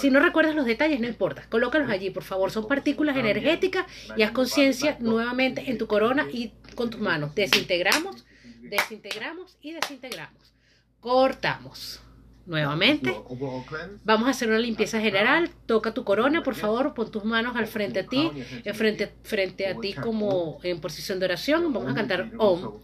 si 0.00 0.10
no 0.10 0.20
recuerdas 0.20 0.54
los 0.54 0.66
detalles, 0.66 1.00
no 1.00 1.06
importa. 1.06 1.44
Colócalos 1.48 1.90
allí, 1.90 2.10
por 2.10 2.24
favor. 2.24 2.50
Son 2.50 2.66
partículas 2.68 3.16
energéticas 3.16 3.86
y 4.16 4.22
haz 4.22 4.32
conciencia 4.32 4.96
nuevamente 5.00 5.70
en 5.70 5.78
tu 5.78 5.86
corona 5.86 6.26
y 6.32 6.52
con 6.74 6.90
tus 6.90 7.00
manos. 7.00 7.34
Desintegramos, 7.34 8.24
desintegramos 8.62 9.56
y 9.60 9.72
desintegramos. 9.72 10.52
Cortamos. 11.00 12.00
Nuevamente. 12.48 13.14
Vamos 14.04 14.26
a 14.26 14.30
hacer 14.30 14.48
una 14.48 14.58
limpieza 14.58 14.98
general. 15.00 15.50
Toca 15.66 15.92
tu 15.92 16.02
corona, 16.02 16.42
por 16.42 16.54
favor. 16.54 16.94
Pon 16.94 17.10
tus 17.10 17.22
manos 17.22 17.54
al 17.56 17.66
frente 17.66 18.00
a 18.00 18.06
ti, 18.06 18.30
frente, 18.72 19.12
frente 19.22 19.66
a 19.66 19.78
ti 19.78 19.92
como 19.92 20.58
en 20.62 20.80
posición 20.80 21.18
de 21.18 21.26
oración. 21.26 21.70
Vamos 21.74 21.92
a 21.92 21.94
cantar 21.94 22.30
Om. 22.38 22.78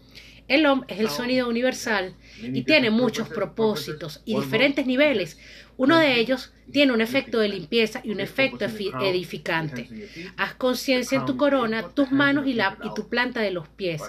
El 0.47 0.65
Om 0.65 0.83
es 0.87 0.99
el 0.99 1.09
sonido 1.09 1.49
universal 1.49 2.15
y 2.41 2.63
tiene 2.63 2.91
muchos 2.91 3.29
propósitos 3.29 4.21
y 4.25 4.35
diferentes 4.35 4.85
niveles. 4.85 5.39
Uno 5.77 5.97
de 5.97 6.19
ellos 6.19 6.53
tiene 6.71 6.93
un 6.93 7.01
efecto 7.01 7.39
de 7.39 7.49
limpieza 7.49 8.01
y 8.03 8.11
un 8.11 8.19
efecto 8.19 8.65
edificante. 8.65 9.89
Haz 10.37 10.53
conciencia 10.55 11.17
en 11.17 11.25
tu 11.25 11.35
corona, 11.35 11.89
tus 11.89 12.11
manos 12.11 12.47
y, 12.47 12.53
la, 12.53 12.77
y 12.83 12.93
tu 12.93 13.09
planta 13.09 13.41
de 13.41 13.51
los 13.51 13.67
pies. 13.69 14.01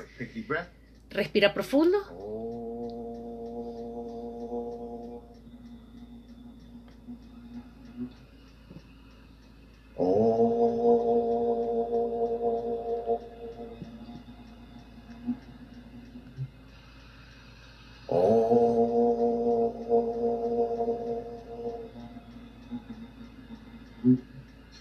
Respira 1.11 1.55
profundo. 1.55 1.99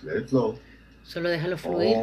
Let 0.04 0.18
it 0.18 0.30
flow. 0.30 0.60
Solo 1.04 1.30
déjalo 1.30 1.58
fluir. 1.58 1.98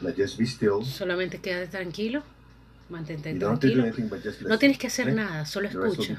Now 0.00 0.12
just 0.16 0.38
be 0.38 0.46
still. 0.46 0.84
Solamente 0.84 1.38
quédate 1.38 1.68
tranquilo. 1.68 2.22
Mantente 2.88 3.34
tranquilo. 3.34 3.84
No 4.48 4.58
tienes 4.58 4.78
que 4.78 4.88
hacer 4.88 5.06
okay? 5.06 5.14
nada, 5.14 5.46
solo 5.46 5.68
escucha. 5.68 6.16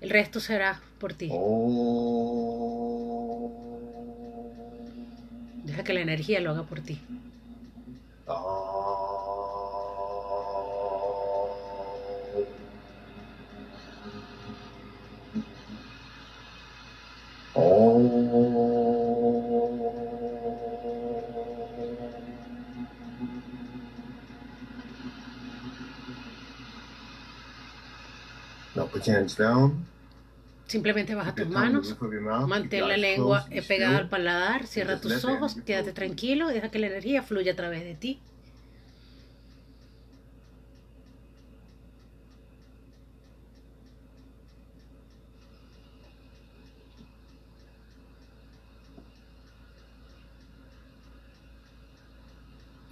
El 0.00 0.10
resto 0.10 0.40
será 0.40 0.80
por 0.98 1.12
ti. 1.12 1.28
Oh. 1.30 2.94
Deja 5.64 5.84
que 5.84 5.92
la 5.92 6.00
energía 6.00 6.40
lo 6.40 6.50
haga 6.50 6.62
por 6.62 6.80
ti. 6.80 7.00
Hands 29.08 29.36
down. 29.36 29.86
Simplemente 30.66 31.14
baja 31.14 31.34
tus 31.34 31.48
manos. 31.48 31.94
Mantén 32.48 32.88
la 32.88 32.96
lengua 32.96 33.46
eh, 33.50 33.62
pegada 33.62 33.98
al 33.98 34.08
paladar, 34.08 34.66
cierra 34.66 35.00
tus 35.00 35.24
ojos, 35.24 35.56
quédate 35.66 35.92
tranquilo, 35.92 36.48
deja 36.48 36.70
que 36.70 36.78
la 36.78 36.86
energía 36.86 37.22
fluya 37.22 37.52
a 37.52 37.56
través 37.56 37.84
de 37.84 37.94
ti. 37.94 38.20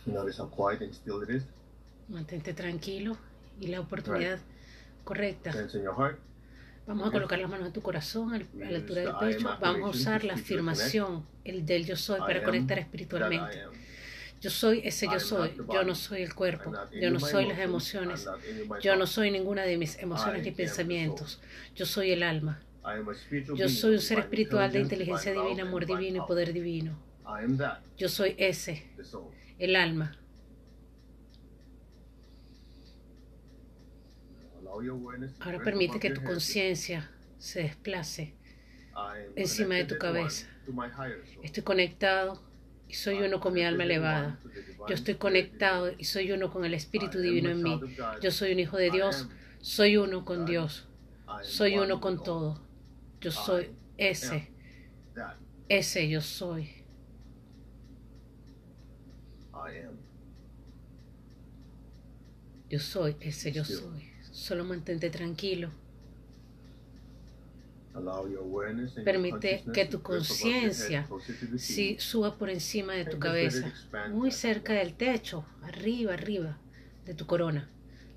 Notice 0.05 0.39
how 0.39 0.49
quiet 0.49 0.83
and 0.83 0.93
still 0.93 1.23
it 1.23 1.31
is. 1.31 1.43
Mantente 2.09 2.53
tranquilo 2.53 3.17
y 3.61 3.69
la 3.69 3.81
oportunidad 3.81 4.41
correcta. 5.05 5.53
Vamos 6.87 7.09
a 7.09 7.13
colocar 7.13 7.39
las 7.39 7.49
manos 7.49 7.69
en 7.69 7.73
tu 7.73 7.81
corazón, 7.81 8.35
a 8.35 8.39
la 8.39 8.77
altura 8.77 9.03
del 9.03 9.15
pecho. 9.21 9.57
Vamos 9.61 9.83
a 9.83 9.91
usar 9.91 10.25
la 10.25 10.35
afirmación, 10.35 11.25
el 11.45 11.65
del 11.65 11.87
yo 11.87 11.97
soy, 11.97 12.21
para 12.21 12.43
conectar 12.43 12.79
espiritualmente. 12.79 13.61
Yo 14.41 14.51
soy 14.51 14.81
ese 14.85 15.07
yo 15.07 15.21
soy. 15.21 15.55
Yo 15.73 15.85
no 15.85 15.95
soy 15.95 16.23
el 16.23 16.35
cuerpo. 16.35 16.73
Yo 17.01 17.11
no 17.11 17.21
soy 17.21 17.47
las 17.47 17.61
emociones. 17.61 18.27
Yo 18.83 18.97
no 18.97 19.07
soy 19.07 19.31
ninguna 19.31 19.63
de 19.63 19.77
mis 19.77 19.97
emociones 19.99 20.43
ni 20.43 20.51
pensamientos. 20.51 21.41
Yo 21.77 21.87
soy 21.87 22.11
el 22.11 22.25
alma. 22.25 22.61
Yo 23.55 23.69
soy 23.69 23.95
un 23.95 24.01
ser 24.01 24.19
espiritual 24.19 24.73
de 24.73 24.81
inteligencia 24.81 25.33
divina, 25.33 25.63
amor 25.63 25.87
divino 25.87 26.25
y 26.25 26.27
poder 26.27 26.53
divino. 26.53 26.99
Yo 27.97 28.09
soy 28.09 28.35
ese, 28.37 28.85
el 29.59 29.77
alma. 29.77 30.17
Ahora 35.41 35.63
permite 35.63 36.01
que 36.01 36.11
tu 36.11 36.23
conciencia 36.23 37.11
se 37.39 37.63
desplace 37.63 38.35
I 38.95 39.27
am 39.27 39.33
encima 39.37 39.75
de 39.77 39.85
tu 39.85 39.99
cabeza. 39.99 40.47
Estoy 41.43 41.63
conectado 41.63 42.43
y 42.89 42.95
soy 42.95 43.17
I 43.17 43.23
uno 43.23 43.41
con 43.41 43.53
mi 43.53 43.65
alma 43.65 43.85
elevada. 43.85 44.39
Yo 44.89 44.95
estoy 44.95 45.15
conectado 45.15 45.93
y 45.97 46.05
soy 46.05 46.33
uno 46.33 46.51
con 46.51 46.65
el 46.65 46.75
Espíritu 46.75 47.19
Divino 47.19 47.51
en 47.51 47.63
mí. 47.63 47.81
Yo 48.21 48.31
soy 48.31 48.53
un 48.53 48.61
hijo 48.61 48.77
de 48.77 48.91
Dios. 48.91 49.29
Soy 49.61 49.97
uno 49.97 50.25
con. 50.25 50.45
Dios. 50.47 50.89
Soy 51.43 51.79
uno 51.79 52.01
con 52.01 52.23
todo. 52.23 52.61
Yo 53.21 53.31
soy 53.31 53.71
ese, 53.97 54.51
ese 55.69 56.09
yo 56.09 56.21
soy. 56.21 56.71
Yo 62.69 62.79
soy 62.79 63.17
ese 63.21 63.53
yo 63.53 63.65
soy. 63.65 64.12
Solo 64.33 64.65
mantente 64.65 65.11
tranquilo. 65.11 65.71
Permite 69.05 69.65
que 69.75 69.85
tu 69.85 70.01
conciencia 70.01 71.07
sea. 71.57 72.01
suba 72.01 72.35
por 72.37 72.49
encima 72.49 72.95
de 72.95 73.05
tu 73.05 73.19
cabeza, 73.19 73.71
muy 74.11 74.31
cerca 74.31 74.73
del 74.73 74.95
techo, 74.95 75.45
arriba, 75.63 76.15
arriba 76.15 76.57
de 77.05 77.13
tu 77.15 77.27
corona. 77.27 77.69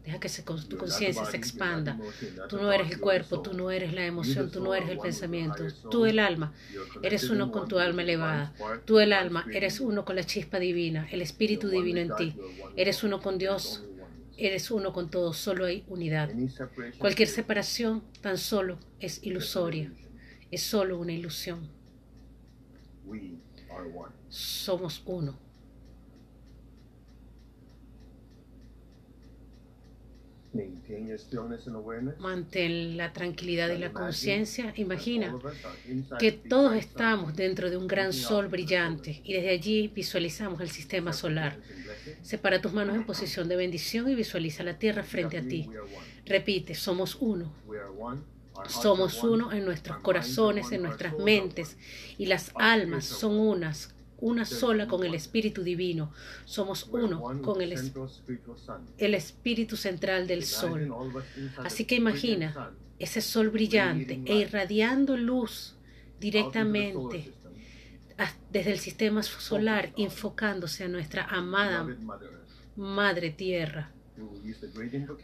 Deja 0.05 0.19
que 0.19 0.29
se, 0.29 0.43
tu 0.43 0.77
conciencia 0.77 1.25
se 1.25 1.35
expanda. 1.35 1.97
Tú 2.47 2.57
no 2.57 2.71
eres 2.71 2.91
el 2.91 2.99
cuerpo, 2.99 3.41
tú 3.41 3.53
no 3.53 3.71
eres 3.71 3.91
la 3.91 4.05
emoción, 4.05 4.51
tú 4.51 4.63
no 4.63 4.75
eres 4.75 4.89
el 4.89 4.99
pensamiento, 4.99 5.65
tú 5.89 6.05
el 6.05 6.19
alma. 6.19 6.53
Eres 7.01 7.29
uno 7.31 7.51
con 7.51 7.67
tu 7.67 7.79
alma 7.79 8.03
elevada. 8.03 8.53
Tú 8.85 8.99
el 8.99 9.11
alma, 9.11 9.45
eres 9.51 9.79
uno 9.79 10.05
con 10.05 10.15
la 10.15 10.23
chispa 10.23 10.59
divina, 10.59 11.07
el 11.11 11.21
Espíritu 11.23 11.69
Divino 11.69 11.99
en 11.99 12.15
ti. 12.15 12.35
Eres 12.77 13.03
uno 13.03 13.19
con 13.19 13.39
Dios. 13.39 13.83
Eres 14.37 14.71
uno 14.71 14.93
con 14.93 15.09
todo, 15.09 15.33
solo 15.33 15.65
hay 15.65 15.83
unidad. 15.87 16.29
Cualquier 16.97 17.27
separación 17.27 18.03
tan 18.21 18.37
solo 18.37 18.79
es 18.99 19.23
ilusoria, 19.23 19.91
es 20.51 20.61
solo 20.61 20.99
una 20.99 21.13
ilusión. 21.13 21.69
Somos 24.29 25.01
uno. 25.05 25.45
Mantén 32.19 32.97
la 32.97 33.11
tranquilidad 33.11 33.69
y 33.71 33.77
la 33.77 33.91
conciencia. 33.91 34.73
Imagina 34.77 35.35
que 36.17 36.31
todos 36.31 36.75
estamos 36.75 37.35
dentro 37.35 37.69
de 37.69 37.77
un 37.77 37.87
gran 37.87 38.13
sol 38.13 38.47
brillante 38.47 39.21
y 39.23 39.33
desde 39.33 39.49
allí 39.49 39.87
visualizamos 39.89 40.61
el 40.61 40.69
sistema 40.69 41.11
solar. 41.11 41.57
Separa 42.21 42.61
tus 42.61 42.73
manos 42.73 42.95
en 42.95 43.05
posición 43.05 43.47
de 43.47 43.55
bendición 43.55 44.09
y 44.09 44.15
visualiza 44.15 44.63
la 44.63 44.77
tierra 44.77 45.03
frente 45.03 45.37
a 45.37 45.47
ti. 45.47 45.69
Repite, 46.25 46.75
somos 46.75 47.15
uno. 47.19 47.53
Somos 48.67 49.21
uno 49.23 49.51
en 49.51 49.65
nuestros 49.65 49.97
corazones, 49.97 50.67
one. 50.67 50.75
en 50.77 50.83
nuestras 50.83 51.17
mentes 51.17 51.77
y 52.17 52.25
las 52.27 52.51
almas 52.55 53.05
son 53.05 53.37
unas, 53.37 53.93
una 54.19 54.45
sola 54.45 54.87
con 54.87 55.03
el 55.03 55.13
Espíritu 55.13 55.61
Divino. 55.61 56.11
Somos 56.45 56.87
uno 56.91 57.21
con 57.41 57.61
el, 57.61 57.73
el 58.97 59.13
Espíritu 59.13 59.75
central 59.75 60.25
del 60.25 60.43
sol. 60.45 60.93
Así 61.57 61.85
que 61.85 61.95
imagina 61.95 62.71
Ese 62.97 63.19
sol 63.19 63.49
brillante 63.49 64.21
e 64.25 64.35
irradiando 64.35 65.17
luz 65.17 65.75
directamente 66.19 67.33
desde 68.51 68.71
el 68.71 68.79
sistema 68.79 69.23
solar, 69.23 69.91
enfocándose 69.97 70.83
a 70.83 70.87
nuestra 70.87 71.23
amada. 71.25 71.85
Madre 72.75 73.31
Tierra. 73.31 73.91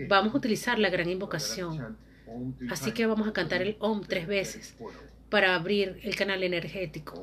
Vamos 0.07 0.33
a 0.33 0.37
utilizar 0.37 0.79
la 0.79 0.89
gran 0.89 1.09
invocación. 1.09 1.97
Así 2.69 2.91
que 2.91 3.05
vamos 3.05 3.27
a 3.27 3.33
cantar 3.33 3.61
el 3.61 3.75
Om 3.79 4.03
tres 4.03 4.27
veces 4.27 4.75
para 5.29 5.55
abrir 5.55 5.99
el 6.03 6.15
canal 6.15 6.43
energético. 6.43 7.15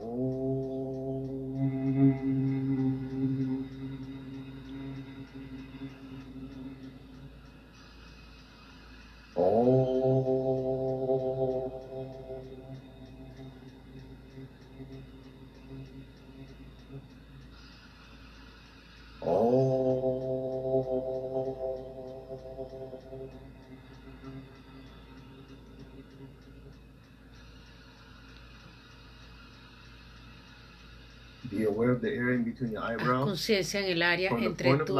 Haz 32.80 33.24
conciencia 33.24 33.80
en 33.80 33.86
el 33.86 34.02
área 34.02 34.30
entre 34.38 34.76
tus 34.78 34.98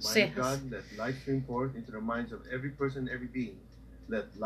cejas. 0.00 0.60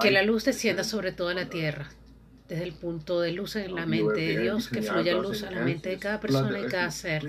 Que 0.01 0.11
la 0.11 0.23
luz 0.23 0.45
descienda 0.45 0.85
sobre 0.85 1.13
toda 1.13 1.35
la 1.35 1.49
tierra. 1.49 1.89
Desde 2.49 2.65
el 2.65 2.73
punto 2.73 3.21
de 3.21 3.33
luz 3.33 3.57
en 3.57 3.75
la 3.75 3.85
mente 3.85 4.21
de 4.21 4.41
Dios, 4.41 4.69
que 4.69 4.83
fluya 4.83 5.15
luz 5.17 5.43
en 5.43 5.55
la 5.55 5.63
mente 5.63 5.91
de 5.91 5.99
cada 5.99 6.21
persona 6.21 6.59
y 6.59 6.67
cada 6.67 6.91
ser. 6.91 7.23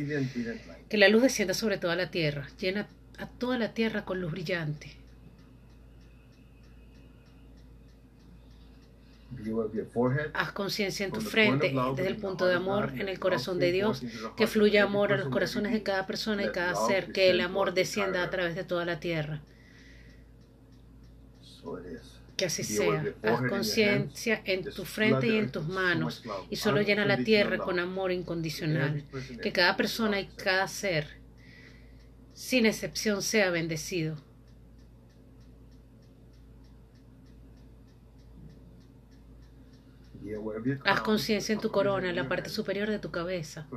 Que 0.88 0.98
la 0.98 1.09
luz 1.09 1.24
descienda 1.24 1.53
sobre 1.53 1.77
toda 1.77 1.95
la 1.95 2.09
tierra. 2.09 2.48
Llena 2.59 2.88
a 3.17 3.27
toda 3.27 3.57
la 3.57 3.74
tierra 3.74 4.05
con 4.05 4.21
luz 4.21 4.31
brillante. 4.31 4.99
Haz 10.33 10.51
conciencia 10.51 11.05
en 11.05 11.12
tu 11.12 11.21
frente, 11.21 11.74
desde 11.95 12.07
el 12.07 12.17
punto 12.17 12.45
de 12.45 12.55
amor 12.55 12.93
en 12.98 13.07
el 13.09 13.19
corazón 13.19 13.59
de 13.59 13.71
Dios, 13.71 14.01
que 14.36 14.48
fluya 14.48 14.83
amor 14.83 15.13
a 15.13 15.17
los 15.17 15.29
corazones 15.29 15.71
de 15.71 15.83
cada 15.83 16.05
persona 16.07 16.43
y 16.43 16.51
cada 16.51 16.75
ser, 16.75 17.12
que 17.12 17.29
el 17.29 17.41
amor 17.41 17.74
descienda 17.74 18.24
a 18.24 18.29
través 18.29 18.55
de 18.55 18.63
toda 18.63 18.86
la 18.86 19.00
tierra. 19.00 19.41
Que 22.36 22.45
así 22.45 22.63
sea. 22.63 23.13
Haz 23.21 23.41
conciencia 23.50 24.41
en 24.45 24.63
tu 24.63 24.86
frente 24.86 25.27
y 25.27 25.38
en 25.38 25.51
tus 25.51 25.67
manos 25.67 26.24
y 26.50 26.55
solo 26.55 26.81
llena 26.81 27.05
la 27.05 27.17
tierra 27.17 27.57
con 27.57 27.79
amor 27.79 28.12
incondicional. 28.12 29.03
Que 29.41 29.51
cada 29.51 29.77
persona 29.77 30.19
y 30.19 30.27
cada 30.27 30.67
ser, 30.67 31.07
sin 32.33 32.65
excepción, 32.65 33.21
sea 33.21 33.51
bendecido. 33.51 34.17
Haz 40.86 41.01
conciencia 41.01 41.53
en 41.53 41.59
tu 41.59 41.71
corona, 41.71 42.09
en 42.09 42.15
la 42.15 42.27
parte 42.27 42.50
superior 42.50 42.89
de 42.89 43.00
tu 43.00 43.12
cabeza 43.12 43.67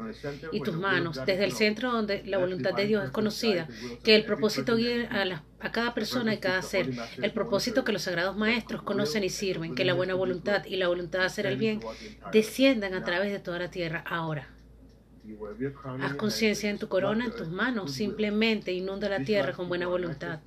y 0.53 0.61
tus 0.61 0.77
manos, 0.77 1.21
desde 1.27 1.45
el 1.45 1.53
centro 1.53 1.93
donde 1.93 2.23
la 2.25 2.39
voluntad 2.39 2.75
de 2.75 2.87
Dios 2.87 3.05
es 3.05 3.11
conocida, 3.11 3.69
que 4.03 4.15
el 4.17 4.25
propósito 4.25 4.77
guíe 4.77 5.07
a, 5.07 5.45
a 5.61 5.73
cada 5.73 5.95
persona 5.95 6.35
y 6.35 6.39
cada 6.39 6.63
ser, 6.63 6.91
el 7.21 7.33
propósito 7.33 7.85
que 7.85 7.93
los 7.93 8.03
sagrados 8.03 8.37
maestros 8.37 8.83
conocen 8.83 9.25
y 9.25 9.29
sirven, 9.29 9.75
que 9.75 9.85
la 9.85 9.95
buena 9.95 10.15
voluntad 10.15 10.65
y 10.65 10.77
la 10.77 10.89
voluntad 10.89 11.21
de 11.21 11.27
hacer 11.27 11.47
el 11.47 11.57
bien 11.57 11.81
desciendan 12.33 12.95
a 12.95 13.05
través 13.05 13.33
de 13.33 13.39
toda 13.39 13.59
la 13.59 13.71
tierra 13.71 14.05
ahora. 14.07 14.49
Haz 16.01 16.15
conciencia 16.15 16.69
en 16.69 16.79
tu 16.79 16.89
corona, 16.89 17.27
en 17.27 17.31
tus 17.31 17.49
manos. 17.49 17.93
Simplemente 17.93 18.73
inunda 18.73 19.09
la 19.09 19.21
tierra 19.21 19.53
con 19.53 19.69
buena 19.69 19.87
voluntad. 19.87 20.41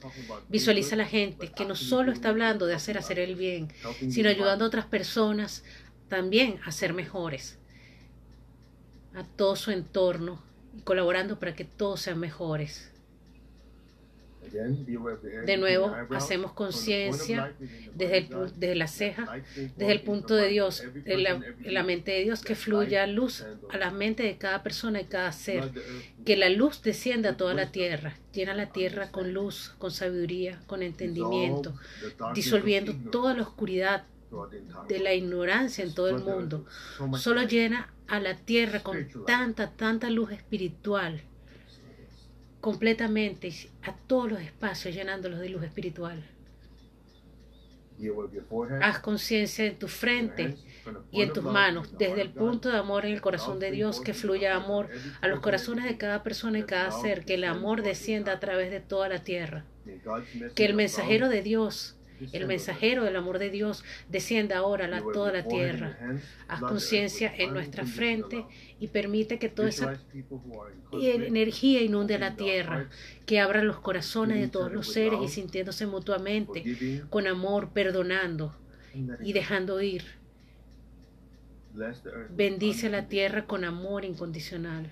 Visualiza 0.50 0.96
a 0.96 0.98
la 0.98 1.06
gente 1.06 1.52
que 1.52 1.66
no 1.66 1.76
solo 1.76 2.12
está 2.12 2.30
hablando 2.30 2.66
de 2.66 2.74
hacer 2.74 2.98
hacer 2.98 3.20
el 3.20 3.36
bien, 3.36 3.70
sino 4.10 4.30
ayudando 4.30 4.66
a 4.66 4.68
otras 4.68 4.86
personas 4.86 5.64
también 6.08 6.60
a 6.66 6.72
ser 6.72 6.94
mejores, 6.94 7.58
a 9.14 9.24
todo 9.24 9.56
su 9.56 9.72
entorno 9.72 10.42
y 10.78 10.82
colaborando 10.82 11.40
para 11.40 11.56
que 11.56 11.66
todos 11.66 12.02
sean 12.02 12.20
mejores. 12.20 12.92
De 15.46 15.58
nuevo, 15.58 15.94
hacemos 16.12 16.54
conciencia 16.54 17.54
desde, 17.94 18.30
desde, 18.58 18.76
la 18.76 18.88
ceja, 18.88 19.42
desde 19.76 19.92
el 19.92 20.02
punto 20.02 20.36
de 20.36 20.48
Dios, 20.48 20.84
en 21.06 21.24
la, 21.24 21.42
la, 21.64 21.84
mente 21.84 22.12
de 22.12 22.24
Dios, 22.24 22.42
que 22.42 22.56
fluya 22.56 23.08
luz 23.08 23.44
a 23.70 23.78
la 23.78 23.92
mente 23.92 24.24
de 24.24 24.38
cada 24.38 24.64
persona 24.64 25.02
y 25.02 25.06
cada 25.06 25.32
ser, 25.32 25.72
que 26.26 26.38
la 26.38 26.50
luz 26.50 26.82
descienda 26.84 27.32
a 27.32 27.38
toda 27.38 27.54
la 27.54 27.72
tierra, 27.72 28.18
llena 28.34 28.54
la 28.54 28.72
tierra 28.72 29.12
con 29.12 29.34
luz, 29.34 29.74
con 29.78 29.92
sabiduría, 29.92 30.62
con 30.68 30.84
entendimiento, 30.84 31.76
disolviendo 32.34 32.94
toda 33.12 33.34
la 33.34 33.42
oscuridad 33.42 34.06
de 34.88 35.00
la 35.00 35.14
ignorancia 35.14 35.84
en 35.84 35.94
todo 35.94 36.10
el 36.10 36.24
mundo. 36.24 36.66
Solo 37.18 37.44
llena 37.44 37.94
a 38.08 38.20
la 38.20 38.36
tierra 38.36 38.84
con 38.84 39.08
tanta, 39.26 39.72
tanta 39.72 40.10
luz 40.10 40.32
espiritual, 40.32 41.22
completamente, 42.62 43.52
a 43.84 43.96
todos 43.96 44.32
los 44.32 44.42
espacios 44.42 44.96
llenándolos 44.96 45.40
de 45.40 45.50
luz 45.50 45.64
espiritual. 45.64 46.24
Haz 48.82 49.00
conciencia 49.00 49.66
en 49.66 49.80
tu 49.80 49.88
frente 49.88 50.58
y 51.12 51.22
en 51.22 51.32
tus 51.32 51.44
manos, 51.44 51.98
desde 51.98 52.22
el 52.22 52.30
punto 52.30 52.70
de 52.70 52.78
amor 52.78 53.06
en 53.06 53.14
el 53.14 53.22
corazón 53.22 53.60
de 53.60 53.72
Dios, 53.72 54.02
que 54.02 54.14
fluya 54.14 54.56
amor 54.56 54.90
a 55.22 55.28
los 55.28 55.40
corazones 55.40 55.86
de 55.86 55.98
cada 55.98 56.22
persona 56.22 56.60
y 56.60 56.64
cada 56.64 56.92
ser, 56.92 57.24
que 57.24 57.36
el 57.36 57.46
amor 57.46 57.84
descienda 57.84 58.34
a 58.34 58.40
través 58.40 58.70
de 58.70 58.82
toda 58.82 59.08
la 59.08 59.24
tierra. 59.24 59.66
Que 60.56 60.66
el 60.66 60.74
mensajero 60.74 61.30
de 61.30 61.42
Dios 61.42 61.96
el 62.32 62.48
mensajero 62.48 63.04
del 63.04 63.16
amor 63.16 63.40
de 63.40 63.50
Dios 63.50 63.84
descienda 64.10 64.58
ahora 64.58 64.86
a 64.96 65.02
toda 65.02 65.32
la 65.32 65.44
tierra. 65.44 65.98
Haz 66.48 66.62
conciencia 66.62 67.34
en 67.38 67.54
nuestra 67.54 67.86
frente 67.86 68.46
y 68.80 68.88
permite 68.88 69.40
que 69.40 69.50
toda 69.50 69.70
esa 69.70 70.00
energía 70.94 71.82
inunde 71.82 72.18
la 72.20 72.36
tierra, 72.36 72.90
que 73.26 73.40
abra 73.40 73.64
los 73.64 73.80
corazones 73.80 74.40
de 74.40 74.48
todos 74.48 74.72
los 74.72 74.92
seres 74.92 75.20
y 75.24 75.28
sintiéndose 75.28 75.86
mutuamente 75.88 77.04
con 77.10 77.28
amor, 77.28 77.70
perdonando 77.72 78.56
y 79.22 79.34
dejando 79.34 79.82
ir. 79.82 80.04
Bendice 82.30 82.90
la 82.90 83.08
tierra 83.08 83.46
con 83.46 83.66
amor 83.66 84.06
incondicional. 84.06 84.92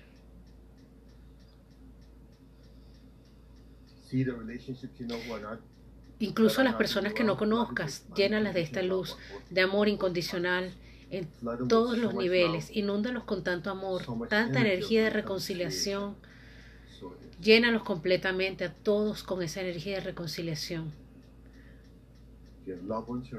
Incluso 6.24 6.62
a 6.62 6.64
las 6.64 6.76
personas 6.76 7.12
que 7.12 7.22
no 7.22 7.36
conozcas, 7.36 8.06
llénalas 8.16 8.54
de 8.54 8.62
esta 8.62 8.80
luz, 8.80 9.16
de 9.50 9.60
amor 9.60 9.88
incondicional 9.88 10.72
en 11.10 11.28
todos 11.68 11.98
los 11.98 12.14
niveles, 12.14 12.74
inúndalos 12.74 13.24
con 13.24 13.44
tanto 13.44 13.70
amor, 13.70 14.02
tanta 14.28 14.60
energía 14.62 15.04
de 15.04 15.10
reconciliación, 15.10 16.16
llénalos 17.42 17.82
completamente 17.82 18.64
a 18.64 18.72
todos 18.72 19.22
con 19.22 19.42
esa 19.42 19.60
energía 19.60 19.96
de 19.96 20.00
reconciliación. 20.00 20.92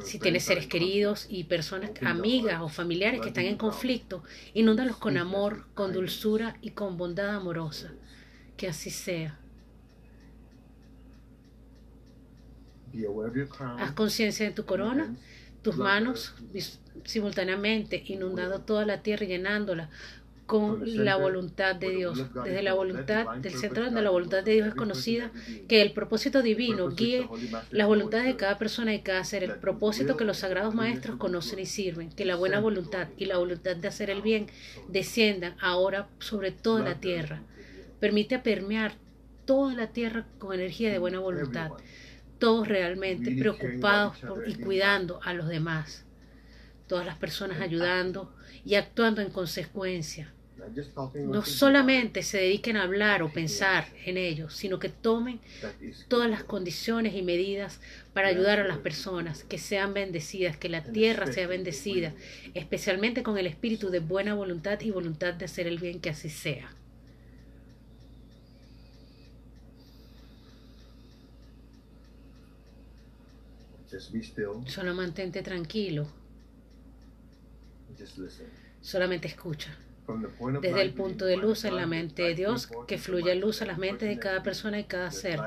Si 0.03 0.19
tienes 0.19 0.43
seres 0.43 0.67
queridos 0.67 1.25
y 1.27 1.45
personas, 1.45 1.89
amigas 2.03 2.61
o 2.61 2.69
familiares 2.69 3.19
que 3.21 3.29
están 3.29 3.45
en 3.45 3.57
conflicto, 3.57 4.23
inúndalos 4.53 4.97
con 4.97 5.17
amor, 5.17 5.65
con 5.73 5.91
dulzura 5.91 6.57
y 6.61 6.71
con 6.71 6.97
bondad 6.97 7.35
amorosa. 7.35 7.93
Que 8.57 8.67
así 8.67 8.91
sea. 8.91 9.39
Haz 13.79 13.91
conciencia 13.93 14.45
de 14.45 14.51
tu 14.51 14.65
corona, 14.65 15.15
tus 15.61 15.77
manos 15.77 16.33
simultáneamente 17.03 18.03
inundando 18.07 18.61
toda 18.61 18.85
la 18.85 19.01
tierra 19.01 19.25
y 19.25 19.29
llenándola 19.29 19.89
con 20.45 20.81
la 21.03 21.15
voluntad 21.15 21.75
de 21.75 21.89
Dios, 21.89 22.23
desde 22.43 22.61
la 22.61 22.73
voluntad 22.73 23.37
del 23.37 23.55
centro 23.55 23.85
donde 23.85 24.03
la 24.03 24.11
voluntad 24.11 24.43
de 24.43 24.53
Dios 24.53 24.67
es 24.67 24.75
conocida, 24.75 25.31
que 25.67 25.81
el 25.81 25.91
propósito 25.91 26.43
divino 26.43 26.89
guíe 26.89 27.27
las 27.71 27.87
voluntades 27.87 28.27
de 28.27 28.35
cada 28.35 28.59
persona 28.59 28.93
y 28.93 29.01
cada 29.01 29.23
ser, 29.23 29.43
el 29.43 29.55
propósito 29.55 30.17
que 30.17 30.23
los 30.23 30.37
sagrados 30.37 30.75
maestros 30.75 31.17
conocen 31.17 31.59
y 31.59 31.65
sirven, 31.65 32.11
que 32.11 32.25
la 32.25 32.35
buena 32.35 32.59
voluntad 32.59 33.07
y 33.17 33.25
la 33.25 33.37
voluntad 33.37 33.75
de 33.75 33.87
hacer 33.87 34.11
el 34.11 34.21
bien 34.21 34.47
desciendan 34.87 35.55
ahora 35.59 36.09
sobre 36.19 36.51
toda 36.51 36.83
la 36.83 36.99
tierra. 36.99 37.41
Permite 37.99 38.37
permear 38.37 38.93
toda 39.45 39.73
la 39.73 39.87
tierra 39.87 40.27
con 40.37 40.53
energía 40.53 40.91
de 40.91 40.99
buena 40.99 41.19
voluntad 41.19 41.71
todos 42.39 42.67
realmente 42.67 43.31
preocupados 43.31 44.17
y 44.47 44.55
cuidando 44.55 45.19
a 45.23 45.33
los 45.33 45.47
demás. 45.47 46.05
Todas 46.87 47.05
las 47.05 47.17
personas 47.17 47.61
ayudando 47.61 48.33
y 48.63 48.75
actuando 48.75 49.21
en 49.21 49.29
consecuencia. 49.29 50.31
No 51.15 51.45
solamente 51.45 52.23
se 52.23 52.37
dediquen 52.37 52.77
a 52.77 52.83
hablar 52.83 53.21
o 53.21 53.31
pensar 53.31 53.87
en 54.05 54.17
ellos, 54.17 54.53
sino 54.53 54.79
que 54.79 54.89
tomen 54.89 55.39
todas 56.07 56.29
las 56.29 56.43
condiciones 56.43 57.13
y 57.13 57.21
medidas 57.21 57.81
para 58.13 58.29
ayudar 58.29 58.59
a 58.59 58.67
las 58.67 58.77
personas, 58.77 59.43
que 59.43 59.57
sean 59.57 59.93
bendecidas, 59.93 60.57
que 60.57 60.69
la 60.69 60.81
tierra 60.83 61.31
sea 61.31 61.47
bendecida, 61.47 62.13
especialmente 62.53 63.21
con 63.21 63.37
el 63.37 63.47
espíritu 63.47 63.89
de 63.89 63.99
buena 63.99 64.33
voluntad 64.33 64.79
y 64.81 64.91
voluntad 64.91 65.33
de 65.33 65.45
hacer 65.45 65.67
el 65.67 65.77
bien, 65.77 65.99
que 65.99 66.09
así 66.09 66.29
sea. 66.29 66.71
Just 73.84 73.84
be 73.84 73.84
still. 73.84 73.84
Solo 74.65 74.93
mantente 74.93 75.41
tranquilo, 75.41 76.07
and 77.87 77.97
Just 77.97 78.17
listen. 78.17 78.47
solamente 78.81 79.27
escucha. 79.27 79.75
Desde 80.61 80.81
el 80.81 80.93
punto 80.93 81.25
de 81.25 81.37
luz 81.37 81.65
en 81.65 81.75
la 81.75 81.87
mente 81.87 82.23
de 82.23 82.35
Dios, 82.35 82.69
que 82.87 82.97
fluya 82.97 83.33
luz 83.35 83.61
a 83.61 83.65
las 83.65 83.77
mentes 83.77 84.07
de 84.07 84.19
cada 84.19 84.43
persona 84.43 84.79
y 84.79 84.83
cada 84.83 85.11
ser. 85.11 85.39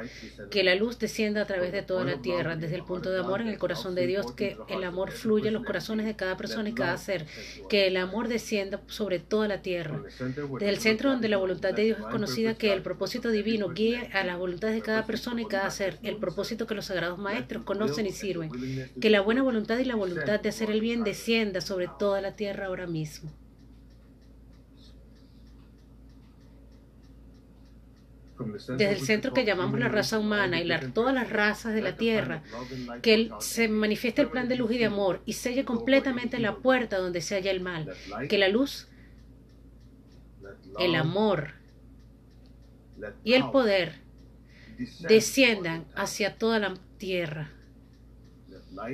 Que 0.50 0.64
la 0.64 0.74
luz 0.74 0.98
descienda 0.98 1.42
a 1.42 1.46
través 1.46 1.72
de 1.72 1.82
toda 1.82 2.04
la 2.04 2.20
tierra, 2.20 2.56
desde 2.56 2.76
el 2.76 2.84
punto 2.84 3.10
de 3.10 3.20
amor 3.20 3.40
en 3.40 3.48
el 3.48 3.58
corazón 3.58 3.94
de 3.94 4.06
Dios, 4.06 4.32
que 4.32 4.56
el 4.68 4.84
amor 4.84 5.12
fluya 5.12 5.48
en 5.48 5.54
los 5.54 5.64
corazones 5.64 6.06
de 6.06 6.16
cada 6.16 6.36
persona 6.36 6.68
y 6.68 6.72
cada 6.72 6.96
ser. 6.96 7.26
Que 7.68 7.86
el 7.86 7.96
amor 7.96 8.28
descienda 8.28 8.80
sobre 8.86 9.18
toda 9.18 9.48
la 9.48 9.62
tierra. 9.62 10.02
Desde 10.18 10.68
el 10.68 10.78
centro 10.78 11.10
donde 11.10 11.28
la 11.28 11.36
voluntad 11.36 11.72
de 11.74 11.84
Dios 11.84 11.98
es 11.98 12.06
conocida, 12.06 12.54
que 12.54 12.72
el 12.72 12.82
propósito 12.82 13.30
divino 13.30 13.68
guíe 13.68 14.10
a 14.12 14.24
las 14.24 14.38
voluntades 14.38 14.74
de 14.74 14.82
cada 14.82 15.06
persona 15.06 15.42
y 15.42 15.46
cada 15.46 15.70
ser, 15.70 15.98
el 16.02 16.16
propósito 16.16 16.66
que 16.66 16.74
los 16.74 16.86
sagrados 16.86 17.18
maestros 17.18 17.64
conocen 17.64 18.06
y 18.06 18.12
sirven. 18.12 18.50
Que 19.00 19.10
la 19.10 19.20
buena 19.20 19.42
voluntad 19.42 19.78
y 19.78 19.84
la 19.84 19.94
voluntad 19.94 20.40
de 20.40 20.48
hacer 20.48 20.70
el 20.70 20.80
bien 20.80 21.04
descienda 21.04 21.60
sobre 21.60 21.88
toda 21.98 22.20
la 22.20 22.32
tierra 22.32 22.66
ahora 22.66 22.86
mismo. 22.86 23.30
Desde 28.78 28.92
el 28.92 29.00
centro 29.00 29.32
que 29.34 29.44
llamamos 29.44 29.78
la 29.80 29.88
raza 29.88 30.18
humana 30.18 30.60
y 30.60 30.64
la- 30.64 30.80
todas 30.92 31.14
las 31.14 31.28
razas 31.30 31.74
de 31.74 31.82
la 31.82 31.96
tierra, 31.96 32.42
que 33.02 33.30
se 33.40 33.68
manifieste 33.68 34.22
el 34.22 34.28
plan 34.28 34.48
de 34.48 34.56
luz 34.56 34.70
y 34.72 34.78
de 34.78 34.84
amor 34.86 35.20
y 35.26 35.32
selle 35.34 35.64
completamente 35.64 36.38
la 36.38 36.56
puerta 36.56 36.98
donde 36.98 37.20
se 37.20 37.34
halla 37.36 37.50
el 37.50 37.60
mal. 37.60 37.88
Que 38.28 38.38
la 38.38 38.48
luz, 38.48 38.88
el 40.78 40.94
amor 40.94 41.52
y 43.24 43.34
el 43.34 43.42
poder 43.50 43.94
desciendan 45.08 45.84
hacia 45.96 46.36
toda 46.36 46.58
la 46.58 46.74
tierra. 46.98 47.50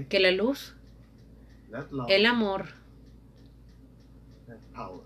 Que 0.09 0.21
la 0.21 0.31
luz, 0.31 0.75
el 2.09 2.27
amor 2.27 2.67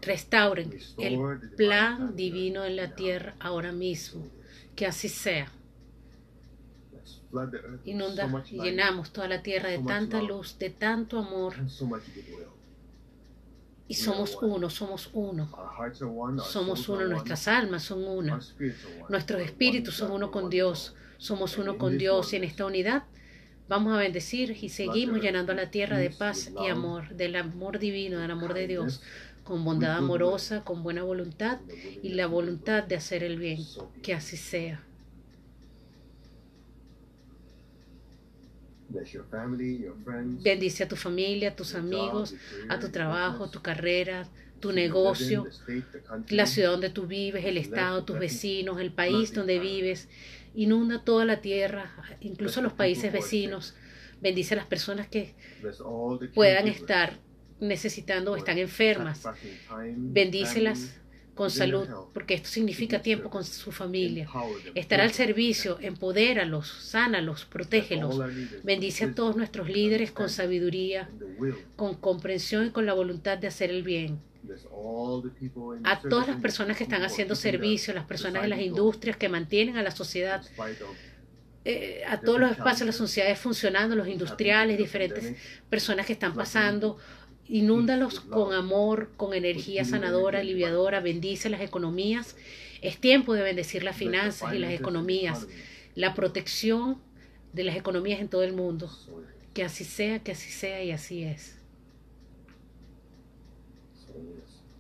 restauren 0.01 0.79
el 0.99 1.51
plan 1.57 2.17
divino 2.17 2.65
en 2.65 2.77
la 2.77 2.95
tierra 2.95 3.35
ahora 3.41 3.73
mismo. 3.73 4.27
Que 4.75 4.87
así 4.87 5.09
sea. 5.09 5.51
Inunda 7.85 8.45
y 8.51 8.61
llenamos 8.63 9.13
toda 9.13 9.29
la 9.29 9.43
tierra 9.43 9.69
de 9.69 9.81
tanta 9.81 10.23
luz, 10.23 10.59
de 10.59 10.71
tanto 10.71 11.19
amor. 11.19 11.55
Y 13.87 13.95
somos 13.95 14.39
uno, 14.41 14.71
somos 14.71 15.11
uno. 15.13 15.51
Somos 16.45 16.89
uno, 16.89 17.07
nuestras 17.07 17.49
almas 17.49 17.83
son 17.83 18.05
una. 18.05 18.41
Nuestros 19.09 19.43
espíritus 19.43 19.95
son 19.95 20.13
uno 20.13 20.31
con 20.31 20.49
Dios. 20.49 20.95
Somos 21.19 21.59
uno 21.59 21.77
con 21.79 21.99
Dios 21.99 22.33
y 22.33 22.37
en 22.37 22.45
esta 22.45 22.65
unidad 22.65 23.03
vamos 23.69 23.95
a 23.95 23.99
bendecir 23.99 24.57
y 24.61 24.71
seguimos 24.71 25.21
llenando 25.21 25.53
la 25.53 25.71
tierra 25.71 25.99
de 25.99 26.11
paz 26.11 26.51
y 26.65 26.69
amor, 26.69 27.15
del 27.15 27.37
amor 27.37 27.79
divino, 27.79 28.19
del 28.19 28.31
amor 28.31 28.55
de 28.55 28.67
Dios, 28.67 29.03
con 29.49 29.65
bondad 29.65 29.97
amorosa, 29.97 30.63
con 30.63 30.83
buena 30.83 31.03
voluntad 31.03 31.59
y 32.03 32.11
la 32.11 32.27
voluntad 32.27 32.85
de 32.85 32.97
hacer 32.97 33.25
el 33.25 33.39
bien. 33.39 33.59
Que 34.03 34.13
así 34.13 34.37
sea. 34.37 34.85
Bendice 40.45 40.85
a 40.85 40.89
tu 40.89 40.97
familia, 40.97 41.49
a 41.49 41.57
tus 41.57 41.75
amigos, 41.75 42.35
a 42.69 42.79
tu 42.79 42.91
trabajo, 42.91 43.49
tu 43.49 43.63
carrera, 43.63 44.29
tu 44.61 44.73
negocio, 44.73 45.47
la 46.29 46.45
ciudad 46.45 46.73
donde 46.73 46.91
tú 46.91 47.07
vives, 47.07 47.47
el 47.47 47.57
estado, 47.57 48.05
tus 48.05 48.19
vecinos, 48.19 48.79
el 48.83 48.93
país 48.93 49.33
donde 49.33 49.59
vives. 49.59 50.11
Inunda 50.55 51.05
toda 51.05 51.25
la 51.25 51.41
tierra, 51.41 51.91
incluso 52.21 52.61
los 52.61 52.75
países 52.75 53.11
vecinos. 53.15 53.75
Bendice 54.21 54.53
a 54.53 54.59
las 54.59 54.67
personas 54.67 55.09
que 55.09 55.35
puedan 56.35 56.69
estar 56.69 57.19
necesitando 57.61 58.33
o 58.33 58.37
están 58.37 58.59
enfermas. 58.59 59.23
Bendícelas 59.97 60.95
con 61.39 61.51
salud, 61.53 61.87
porque 62.13 62.35
esto 62.35 62.49
significa 62.49 63.01
tiempo 63.01 63.31
con 63.31 63.45
su 63.45 63.71
familia. 63.71 64.29
Estar 64.75 65.01
al 65.01 65.13
servicio, 65.13 65.79
empodéralos, 65.81 66.67
sánalos, 66.67 67.45
protégelos. 67.45 68.21
Bendice 68.65 69.05
a 69.05 69.15
todos 69.15 69.37
nuestros 69.37 69.69
líderes 69.69 70.11
con 70.11 70.29
sabiduría, 70.29 71.09
con 71.77 71.95
comprensión 71.95 72.67
y 72.67 72.71
con 72.71 72.87
la 72.87 72.93
voluntad 72.93 73.39
de 73.39 73.47
hacer 73.47 73.71
el 73.71 73.85
bien. 73.85 74.21
A 75.85 76.01
todas 76.01 76.27
las 76.27 76.41
personas 76.41 76.77
que 76.77 76.83
están 76.83 77.05
haciendo 77.05 77.37
servicio, 77.37 77.95
las 77.95 78.07
personas 78.07 78.43
de 78.43 78.49
las 78.49 78.61
industrias 78.61 79.17
que 79.17 79.29
mantienen 79.29 79.77
a 79.77 79.83
la 79.85 79.93
sociedad, 79.93 80.43
eh, 81.65 82.03
a 82.09 82.21
todos 82.21 82.41
los 82.41 82.51
espacios 82.51 82.81
de 82.81 82.87
las 82.87 82.97
sociedades 82.97 83.39
funcionando, 83.39 83.95
los 83.95 84.09
industriales, 84.09 84.77
diferentes 84.77 85.37
personas 85.71 86.05
que 86.05 86.15
están 86.15 86.35
pasando 86.35 86.99
Inúndalos 87.49 88.21
con 88.21 88.53
amor, 88.53 89.11
con 89.17 89.33
energía 89.33 89.85
sanadora, 89.85 90.41
aliviadora, 90.41 91.01
bendice 91.01 91.49
las 91.49 91.63
economías. 91.63 92.37
Es 92.83 92.99
tiempo 92.99 93.33
de 93.35 93.43
bendecir 93.43 93.83
las 93.83 93.97
finanzas 93.97 94.53
y 94.55 94.59
las 94.59 94.73
economías, 94.73 95.47
la 95.95 96.15
protección 96.15 96.99
de 97.53 97.65
las 97.65 97.77
economías 97.77 98.21
en 98.21 98.29
todo 98.29 98.43
el 98.43 98.53
mundo. 98.53 98.91
Que 99.55 99.65
así 99.65 99.85
sea, 99.85 100.19
que 100.19 100.33
así 100.33 100.51
sea 100.51 100.85
y 100.85 100.91
así 100.91 101.25
es. 101.25 101.57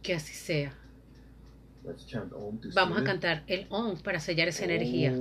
Que 0.02 0.14
así 0.14 0.34
sea. 0.34 0.76
Vamos 2.74 2.98
a 2.98 3.04
cantar 3.04 3.44
el 3.46 3.66
OM 3.70 3.98
para 4.00 4.20
sellar 4.20 4.48
esa 4.48 4.64
energía. 4.64 5.14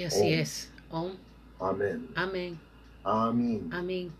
Y 0.00 0.04
así 0.04 0.32
es. 0.32 0.70
Om. 0.90 1.12
Amén. 1.60 2.08
Amén. 2.14 2.58
Amén. 3.04 3.68
Amén. 3.70 4.10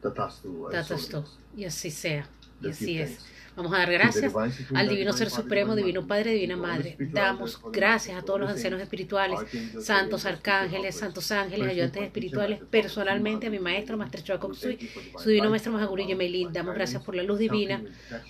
Tatastu. 0.00 0.68
Tatasto. 0.70 1.22
Y 1.54 1.66
así 1.66 1.90
sea. 1.90 2.26
Y 2.62 2.70
así 2.70 2.98
es. 2.98 3.18
Vamos 3.54 3.74
a 3.74 3.78
dar 3.80 3.92
gracias 3.92 4.32
al 4.74 4.88
Divino 4.88 5.12
Ser 5.12 5.28
Supremo, 5.28 5.76
Divino 5.76 6.06
Padre, 6.06 6.32
Divina 6.32 6.56
Madre. 6.56 6.96
Damos 6.98 7.60
gracias 7.70 8.16
a 8.16 8.22
todos 8.22 8.40
los 8.40 8.48
ancianos 8.48 8.80
espirituales, 8.80 9.38
santos 9.82 10.24
arcángeles, 10.24 10.96
santos 10.96 11.30
ángeles, 11.30 11.68
ayudantes 11.68 12.04
espirituales, 12.04 12.60
personalmente 12.70 13.48
a 13.48 13.50
mi 13.50 13.58
maestro, 13.58 13.98
Maestro 13.98 14.22
Choacoxui, 14.22 14.78
su 15.18 15.28
divino 15.28 15.50
maestro 15.50 15.72
Mahaguru 15.72 16.06
Yemelin. 16.06 16.54
Damos 16.54 16.74
gracias 16.74 17.02
por 17.02 17.14
la 17.14 17.22
luz 17.22 17.38
divina, 17.38 17.84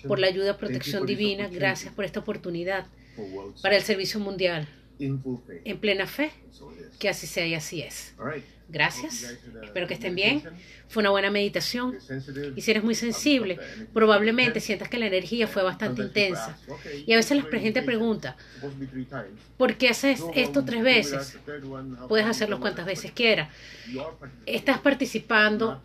por 0.05 0.19
la 0.19 0.27
ayuda, 0.27 0.57
protección 0.57 1.05
divina. 1.05 1.47
Gracias 1.47 1.93
por 1.93 2.03
esta 2.03 2.19
oportunidad 2.19 2.87
para 3.61 3.77
el 3.77 3.83
servicio 3.83 4.19
mundial. 4.19 4.67
En 5.65 5.77
plena 5.79 6.07
fe, 6.07 6.31
que 6.99 7.09
así 7.09 7.27
sea 7.27 7.45
y 7.45 7.55
así 7.55 7.81
es. 7.81 8.13
Gracias. 8.69 9.37
Espero 9.63 9.87
que 9.87 9.93
estén 9.93 10.15
bien. 10.15 10.41
Fue 10.87 11.01
una 11.01 11.09
buena 11.09 11.29
meditación. 11.29 11.97
Y 12.55 12.61
si 12.61 12.71
eres 12.71 12.83
muy 12.83 12.95
sensible, 12.95 13.59
probablemente 13.93 14.59
sientas 14.59 14.89
que 14.89 14.97
la 14.97 15.07
energía 15.07 15.47
fue 15.47 15.63
bastante 15.63 16.01
intensa. 16.01 16.57
Y 17.05 17.13
a 17.13 17.17
veces 17.17 17.43
la 17.43 17.59
gente 17.59 17.81
pregunta, 17.81 18.35
¿por 19.57 19.75
qué 19.75 19.89
haces 19.89 20.23
esto 20.33 20.65
tres 20.65 20.83
veces? 20.83 21.37
Puedes 22.07 22.25
hacerlo 22.25 22.59
cuantas 22.59 22.85
veces 22.85 23.11
quieras. 23.11 23.49
Estás 24.45 24.79
participando, 24.79 25.81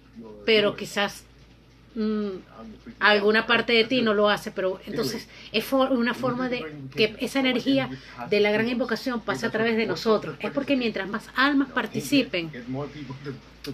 pero 0.47 0.77
quizás 0.77 1.25
mm, 1.99 2.29
alguna 3.01 3.47
parte 3.47 3.73
de 3.73 3.85
ti 3.85 4.03
no 4.03 4.15
lo 4.15 4.29
hace, 4.29 4.51
pero 4.51 4.81
entonces 4.87 5.29
es 5.53 5.65
for- 5.65 5.93
una 5.93 6.15
forma 6.15 6.49
de 6.49 6.65
que 6.97 7.15
esa 7.21 7.41
energía 7.41 7.91
de 8.31 8.41
la 8.41 8.51
gran 8.51 8.69
invocación 8.69 9.21
pase 9.21 9.47
a 9.47 9.51
través 9.51 9.77
de 9.77 9.87
nosotros. 9.87 10.37
Es 10.41 10.51
porque 10.51 10.77
mientras 10.77 11.09
más 11.09 11.29
almas 11.37 11.69
participen, 11.69 12.51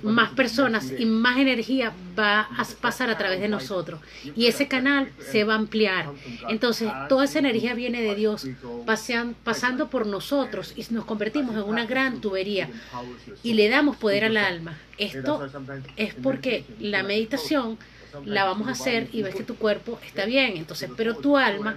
más 0.02 0.30
personas 0.32 0.92
y 0.98 1.04
más 1.06 1.38
energía 1.38 1.92
va 2.18 2.40
a 2.40 2.64
pasar 2.80 3.10
a 3.10 3.16
través 3.18 3.40
de 3.40 3.48
nosotros. 3.48 4.00
Y 4.34 4.46
ese 4.46 4.66
canal 4.66 5.08
se 5.30 5.44
va 5.44 5.54
a 5.54 5.56
ampliar. 5.58 6.06
Entonces, 6.48 6.90
toda 7.08 7.24
esa 7.26 7.38
energía 7.38 7.74
viene 7.74 8.02
de 8.02 8.14
Dios 8.16 8.46
pasean- 8.87 9.34
pasando 9.44 9.88
por 9.90 10.06
nosotros 10.06 10.72
y 10.76 10.84
nos 10.92 11.04
convertimos 11.04 11.54
en 11.54 11.62
una 11.62 11.87
gran 11.87 12.20
tubería 12.20 12.68
y 13.44 13.52
le 13.54 13.68
damos 13.68 13.96
poder 13.96 14.24
al 14.24 14.37
alma. 14.37 14.76
Esto 14.98 15.38
es 15.96 16.14
porque 16.14 16.64
la 16.80 17.02
meditación 17.02 17.78
la 18.24 18.44
vamos 18.44 18.68
a 18.68 18.72
hacer 18.72 19.09
y 19.12 19.22
ves 19.22 19.35
que 19.35 19.44
tu 19.44 19.57
cuerpo 19.57 19.98
está 20.07 20.24
bien, 20.27 20.57
entonces, 20.57 20.90
pero 20.96 21.16
tu 21.16 21.37
alma 21.37 21.77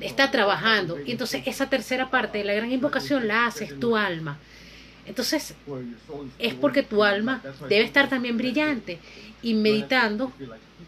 está 0.00 0.30
trabajando. 0.30 0.98
Y 1.04 1.12
entonces 1.12 1.42
esa 1.46 1.68
tercera 1.68 2.10
parte 2.10 2.38
de 2.38 2.44
la 2.44 2.54
gran 2.54 2.70
invocación 2.70 3.26
la 3.28 3.46
haces 3.46 3.78
tu 3.78 3.96
alma. 3.96 4.38
Entonces, 5.06 5.54
es 6.38 6.54
porque 6.54 6.82
tu 6.82 7.04
alma 7.04 7.42
debe 7.68 7.84
estar 7.84 8.08
también 8.08 8.36
brillante 8.36 8.98
y 9.42 9.54
meditando 9.54 10.32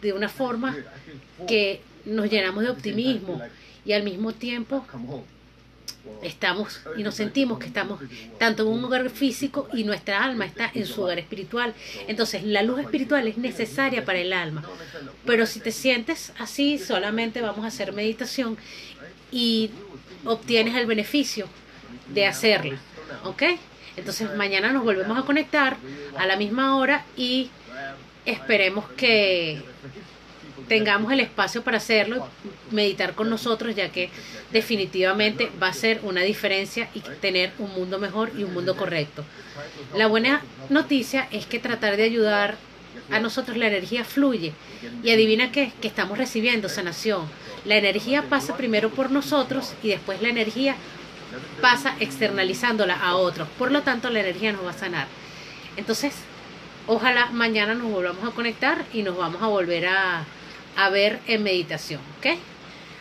de 0.02 0.12
una 0.12 0.28
forma 0.28 0.76
que 1.46 1.80
nos 2.04 2.28
llenamos 2.28 2.64
de 2.64 2.70
optimismo 2.70 3.40
y 3.84 3.92
al 3.92 4.02
mismo 4.02 4.32
tiempo 4.32 4.84
estamos 6.22 6.80
y 6.96 7.02
nos 7.02 7.14
sentimos 7.14 7.58
que 7.58 7.66
estamos 7.66 8.00
tanto 8.38 8.62
en 8.64 8.68
un 8.68 8.84
hogar 8.84 9.08
físico 9.10 9.68
y 9.72 9.84
nuestra 9.84 10.22
alma 10.22 10.46
está 10.46 10.70
en 10.74 10.86
su 10.86 11.02
hogar 11.02 11.18
espiritual. 11.18 11.74
Entonces 12.06 12.42
la 12.44 12.62
luz 12.62 12.80
espiritual 12.80 13.26
es 13.28 13.38
necesaria 13.38 14.04
para 14.04 14.18
el 14.18 14.32
alma. 14.32 14.62
Pero 15.24 15.46
si 15.46 15.60
te 15.60 15.72
sientes 15.72 16.32
así, 16.38 16.78
solamente 16.78 17.40
vamos 17.40 17.64
a 17.64 17.68
hacer 17.68 17.92
meditación 17.92 18.56
y 19.30 19.70
obtienes 20.24 20.74
el 20.74 20.86
beneficio 20.86 21.46
de 22.08 22.26
hacerla. 22.26 22.78
¿Ok? 23.24 23.42
Entonces 23.96 24.34
mañana 24.36 24.72
nos 24.72 24.84
volvemos 24.84 25.18
a 25.18 25.22
conectar 25.22 25.76
a 26.16 26.26
la 26.26 26.36
misma 26.36 26.76
hora 26.76 27.04
y 27.16 27.50
esperemos 28.24 28.88
que 28.90 29.62
tengamos 30.68 31.12
el 31.12 31.20
espacio 31.20 31.62
para 31.62 31.78
hacerlo, 31.78 32.28
meditar 32.70 33.14
con 33.14 33.30
nosotros, 33.30 33.74
ya 33.74 33.90
que 33.90 34.10
definitivamente 34.52 35.50
va 35.60 35.68
a 35.68 35.72
ser 35.72 36.00
una 36.02 36.22
diferencia 36.22 36.88
y 36.94 37.00
tener 37.00 37.52
un 37.58 37.72
mundo 37.72 37.98
mejor 37.98 38.30
y 38.36 38.44
un 38.44 38.54
mundo 38.54 38.76
correcto. 38.76 39.24
La 39.96 40.06
buena 40.06 40.42
noticia 40.68 41.28
es 41.30 41.46
que 41.46 41.58
tratar 41.58 41.96
de 41.96 42.04
ayudar 42.04 42.56
a 43.10 43.20
nosotros 43.20 43.56
la 43.56 43.68
energía 43.68 44.04
fluye 44.04 44.52
y 45.02 45.10
adivina 45.10 45.50
qué, 45.52 45.72
que 45.80 45.88
estamos 45.88 46.18
recibiendo 46.18 46.68
sanación. 46.68 47.26
La 47.64 47.76
energía 47.76 48.22
pasa 48.22 48.56
primero 48.56 48.90
por 48.90 49.10
nosotros 49.10 49.74
y 49.82 49.88
después 49.88 50.20
la 50.22 50.28
energía 50.28 50.76
pasa 51.60 51.94
externalizándola 52.00 52.94
a 52.94 53.16
otros. 53.16 53.48
Por 53.58 53.72
lo 53.72 53.82
tanto, 53.82 54.10
la 54.10 54.20
energía 54.20 54.52
nos 54.52 54.64
va 54.64 54.70
a 54.70 54.78
sanar. 54.78 55.06
Entonces, 55.76 56.14
ojalá 56.86 57.26
mañana 57.26 57.74
nos 57.74 57.90
volvamos 57.90 58.24
a 58.24 58.34
conectar 58.34 58.84
y 58.92 59.02
nos 59.02 59.16
vamos 59.16 59.42
a 59.42 59.46
volver 59.46 59.86
a, 59.86 60.24
a 60.78 60.90
ver 60.90 61.18
en 61.26 61.42
meditación, 61.42 62.00
¿ok? 62.18 62.38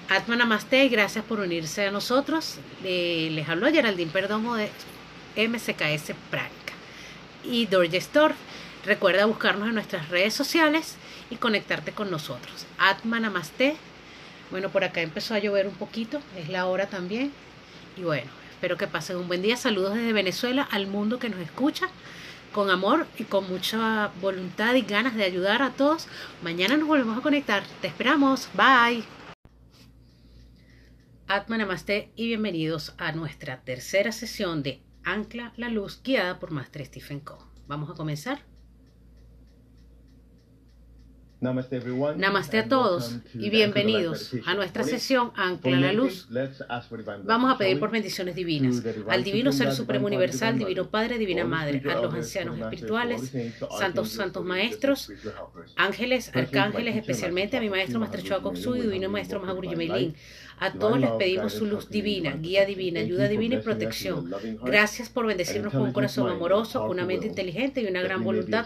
Atma 0.10 0.36
Namaste, 0.36 0.88
gracias 0.88 1.24
por 1.24 1.40
unirse 1.40 1.86
a 1.86 1.92
nosotros. 1.92 2.56
Eh, 2.84 3.30
les 3.34 3.48
hablo 3.48 3.72
Geraldine 3.72 4.10
Perdomo 4.12 4.56
de 4.56 4.72
MCKS 5.36 6.16
Práctica 6.32 6.74
y 7.44 7.68
Dorje 7.68 7.98
Store. 7.98 8.34
Recuerda 8.84 9.28
buscarnos 9.28 9.68
en 9.68 9.76
nuestras 9.76 10.10
redes 10.10 10.34
sociales 10.34 10.96
y 11.30 11.36
conectarte 11.36 11.92
con 11.92 12.10
nosotros. 12.10 12.66
Atma 12.80 13.20
Namaste. 13.20 13.76
Bueno, 14.50 14.70
por 14.70 14.84
acá 14.84 15.02
empezó 15.02 15.36
a 15.36 15.40
llover 15.40 15.68
un 15.68 15.76
poquito, 15.76 16.20
es 16.36 16.50
la 16.50 16.66
hora 16.66 16.88
también. 16.88 17.32
Y 17.96 18.02
bueno, 18.02 18.32
espero 18.50 18.76
que 18.76 18.88
pasen 18.88 19.18
un 19.18 19.28
buen 19.28 19.44
día. 19.44 19.56
Saludos 19.56 19.94
desde 19.94 20.14
Venezuela 20.14 20.68
al 20.72 20.88
mundo 20.88 21.20
que 21.20 21.30
nos 21.30 21.42
escucha 21.42 21.90
con 22.58 22.72
amor 22.72 23.06
y 23.20 23.24
con 23.26 23.48
mucha 23.48 24.08
voluntad 24.20 24.74
y 24.74 24.82
ganas 24.82 25.14
de 25.14 25.24
ayudar 25.24 25.62
a 25.62 25.74
todos. 25.74 26.08
Mañana 26.42 26.76
nos 26.76 26.88
volvemos 26.88 27.16
a 27.16 27.22
conectar. 27.22 27.62
Te 27.82 27.88
esperamos. 27.88 28.50
Bye. 28.56 29.04
Atma 31.28 31.60
Namaste 31.60 32.12
y 32.16 32.26
bienvenidos 32.26 32.96
a 32.98 33.12
nuestra 33.12 33.62
tercera 33.62 34.12
sesión 34.12 34.64
de 34.64 34.82
Ancla 35.04 35.54
la 35.56 35.70
Luz 35.70 36.02
guiada 36.04 36.40
por 36.40 36.50
Master 36.50 36.84
Stephen 36.84 37.20
Coe. 37.20 37.38
Vamos 37.68 37.92
a 37.92 37.94
comenzar. 37.94 38.47
Namaste, 41.40 42.58
a 42.58 42.68
todos 42.68 43.18
y 43.36 43.52
bienvenidos 43.52 44.32
a 44.48 44.56
nuestra 44.56 44.84
sesión 44.84 45.32
Ancla 45.36 45.80
la 45.80 45.94
Luz. 45.94 46.28
Vamos 47.26 47.54
a 47.54 47.58
pedir 47.60 47.80
por 47.80 47.92
bendiciones 47.92 48.34
divinas. 48.34 48.82
al 49.08 49.24
Divino 49.24 49.52
Ser 49.52 49.72
Supremo 49.72 50.08
Universal, 50.08 50.58
Divino 50.58 50.90
Padre, 50.90 51.20
Divina 51.20 51.46
Madre, 51.46 51.84
a 51.92 52.02
los 52.02 52.14
ancianos 52.14 52.60
espirituales, 52.60 53.32
santos, 53.78 54.10
santos 54.10 54.44
maestros, 54.44 55.12
ángeles, 55.76 56.32
arcángeles, 56.34 56.96
especialmente 56.96 57.58
a 57.58 57.62
mi 57.62 57.70
maestro 57.70 58.00
Maestro 58.00 58.22
Choa 58.22 58.78
y 58.78 58.82
Divino 58.82 59.10
Maestro 59.10 59.40
Mahaguru 59.40 59.70
Yemelin, 59.70 60.16
a 60.60 60.74
todos 60.74 61.00
les 61.00 61.12
pedimos 61.12 61.54
su 61.54 61.66
luz 61.66 61.90
divina, 61.90 62.36
guía 62.36 62.66
divina, 62.66 63.00
ayuda 63.00 63.28
divina 63.28 63.56
y 63.56 63.62
protección. 63.62 64.32
Gracias 64.64 65.10
por 65.10 65.28
bendecirnos 65.28 65.74
con 65.74 65.84
un 65.84 65.94
corazón 65.94 66.30
amoroso, 66.30 66.86
una 66.90 67.06
mente 67.06 67.28
inteligente 67.28 67.82
y 67.82 67.86
una 67.86 68.02
gran 68.02 68.24
voluntad 68.24 68.66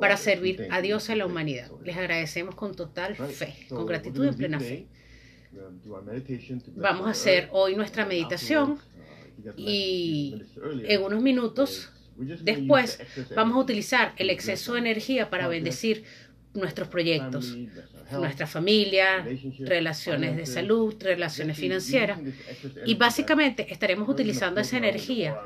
para 0.00 0.16
servir 0.16 0.66
a 0.70 0.80
Dios 0.80 1.08
y 1.08 1.12
a 1.12 1.16
la 1.16 1.26
humanidad. 1.26 1.70
Les 1.84 1.96
agradecemos 1.96 2.54
con 2.54 2.74
total 2.74 3.16
fe, 3.16 3.66
con 3.68 3.86
gratitud 3.86 4.24
y 4.24 4.28
en 4.28 4.34
plena 4.36 4.60
fe. 4.60 4.86
Vamos 6.74 7.06
a 7.06 7.10
hacer 7.10 7.48
hoy 7.52 7.76
nuestra 7.76 8.04
meditación 8.06 8.78
y 9.56 10.42
en 10.84 11.02
unos 11.02 11.22
minutos 11.22 11.92
después 12.42 12.98
vamos 13.34 13.56
a 13.56 13.60
utilizar 13.60 14.14
el 14.16 14.30
exceso 14.30 14.74
de 14.74 14.80
energía 14.80 15.30
para 15.30 15.48
bendecir 15.48 16.04
nuestros 16.54 16.88
proyectos, 16.88 17.56
nuestra 18.12 18.46
familia, 18.46 19.26
relaciones 19.60 20.36
de 20.36 20.46
salud, 20.46 20.94
relaciones 21.00 21.56
financieras. 21.56 22.18
Y 22.84 22.94
básicamente 22.94 23.72
estaremos 23.72 24.08
utilizando 24.08 24.60
esa 24.60 24.76
energía 24.76 25.36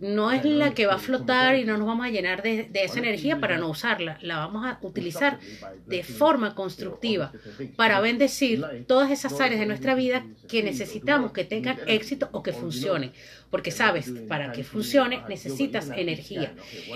no 0.00 0.32
es 0.32 0.44
la 0.44 0.72
que 0.72 0.86
va 0.86 0.94
a 0.94 0.98
flotar 0.98 1.56
y 1.56 1.64
no 1.64 1.76
nos 1.76 1.86
vamos 1.86 2.06
a 2.06 2.10
llenar 2.10 2.42
de, 2.42 2.68
esa 2.74 2.98
energía 2.98 3.38
para 3.38 3.58
no 3.58 3.68
usarla. 3.68 4.18
La 4.22 4.38
vamos 4.38 4.64
a 4.66 4.78
utilizar 4.82 5.38
de 5.86 6.02
forma 6.02 6.54
constructiva 6.54 7.32
para 7.76 8.00
bendecir 8.00 8.64
todas 8.86 9.10
esas 9.10 9.40
áreas 9.40 9.60
de 9.60 9.66
nuestra 9.66 9.94
vida 9.94 10.24
que 10.48 10.62
necesitamos 10.62 11.32
que 11.32 11.44
tengan 11.44 11.78
éxito 11.86 12.28
o 12.32 12.42
que 12.42 12.52
funcionen. 12.52 13.12
Porque 13.50 13.72
sabes, 13.72 14.12
para 14.28 14.52
que 14.52 14.62
funcione 14.62 15.22
necesitas 15.28 15.90
energía. 15.90 16.54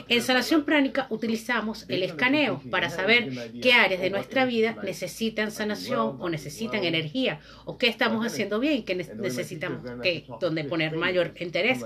En 0.09 0.23
sanación 0.23 0.65
pránica 0.65 1.07
utilizamos 1.11 1.85
el 1.89 2.03
escaneo 2.05 2.63
para 2.71 2.91
saber 2.91 3.51
qué 3.61 3.73
áreas 3.73 4.01
de 4.01 4.11
nuestra 4.11 4.45
vida 4.45 4.77
necesitan 4.83 5.51
sanación 5.51 6.17
o 6.21 6.29
necesitan 6.29 6.85
energía 6.85 7.41
o 7.65 7.77
qué 7.77 7.89
estamos 7.89 8.25
haciendo 8.25 8.61
bien, 8.61 8.85
qué 8.85 8.95
necesitamos, 8.95 9.83
que, 10.03 10.25
donde 10.41 10.65
poner 10.65 10.97
mayor 10.97 11.35
interés. 11.41 11.81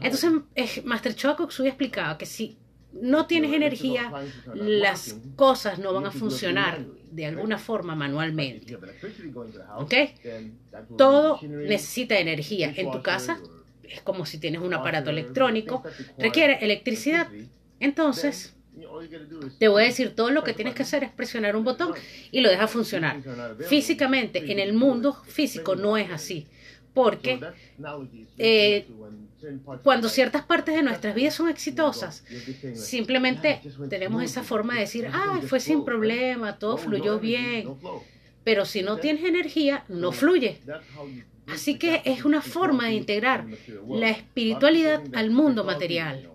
Entonces, 0.00 0.30
Master 0.84 1.14
Choco 1.14 1.44
Koksui 1.44 1.68
explicaba 1.68 2.18
que 2.18 2.26
si 2.26 2.56
no 2.92 3.26
tienes 3.26 3.52
energía, 3.52 4.12
las 4.54 5.16
cosas 5.36 5.78
no 5.78 5.94
van 5.94 6.06
a 6.06 6.10
funcionar 6.10 6.84
de 7.10 7.26
alguna 7.26 7.58
forma 7.58 7.94
manualmente. 7.94 8.76
¿Ok? 9.76 9.94
Todo 10.96 11.40
necesita 11.42 12.18
energía. 12.18 12.72
En 12.76 12.90
tu 12.90 13.02
casa 13.02 13.40
es 13.82 14.00
como 14.02 14.26
si 14.26 14.38
tienes 14.38 14.60
un 14.60 14.74
aparato 14.74 15.10
electrónico, 15.10 15.82
requiere 16.18 16.58
electricidad. 16.60 17.28
Entonces, 17.80 18.54
te 19.58 19.68
voy 19.68 19.82
a 19.82 19.86
decir, 19.86 20.14
todo 20.14 20.30
lo 20.30 20.44
que 20.44 20.54
tienes 20.54 20.74
que 20.74 20.82
hacer 20.82 21.04
es 21.04 21.10
presionar 21.10 21.56
un 21.56 21.64
botón 21.64 21.92
y 22.30 22.40
lo 22.40 22.50
deja 22.50 22.68
funcionar. 22.68 23.22
Físicamente, 23.68 24.52
en 24.52 24.58
el 24.58 24.72
mundo 24.72 25.14
físico 25.26 25.76
no 25.76 25.96
es 25.96 26.10
así 26.10 26.46
porque 26.94 27.40
eh, 28.38 28.86
cuando 29.82 30.08
ciertas 30.08 30.42
partes 30.44 30.74
de 30.74 30.82
nuestras 30.82 31.14
vidas 31.14 31.34
son 31.34 31.48
exitosas, 31.48 32.24
simplemente 32.74 33.60
tenemos 33.88 34.22
esa 34.22 34.42
forma 34.42 34.74
de 34.74 34.80
decir, 34.80 35.08
ah, 35.12 35.40
fue 35.46 35.60
sin 35.60 35.84
problema, 35.84 36.58
todo 36.58 36.76
fluyó 36.76 37.18
bien, 37.18 37.68
pero 38.44 38.64
si 38.64 38.82
no 38.82 38.98
tienes 38.98 39.24
energía, 39.24 39.84
no 39.88 40.12
fluye. 40.12 40.60
Así 41.46 41.78
que 41.78 42.02
es 42.04 42.24
una 42.24 42.40
forma 42.40 42.86
de 42.86 42.94
integrar 42.94 43.46
la 43.88 44.10
espiritualidad 44.10 45.02
al 45.12 45.30
mundo 45.30 45.64
material. 45.64 46.30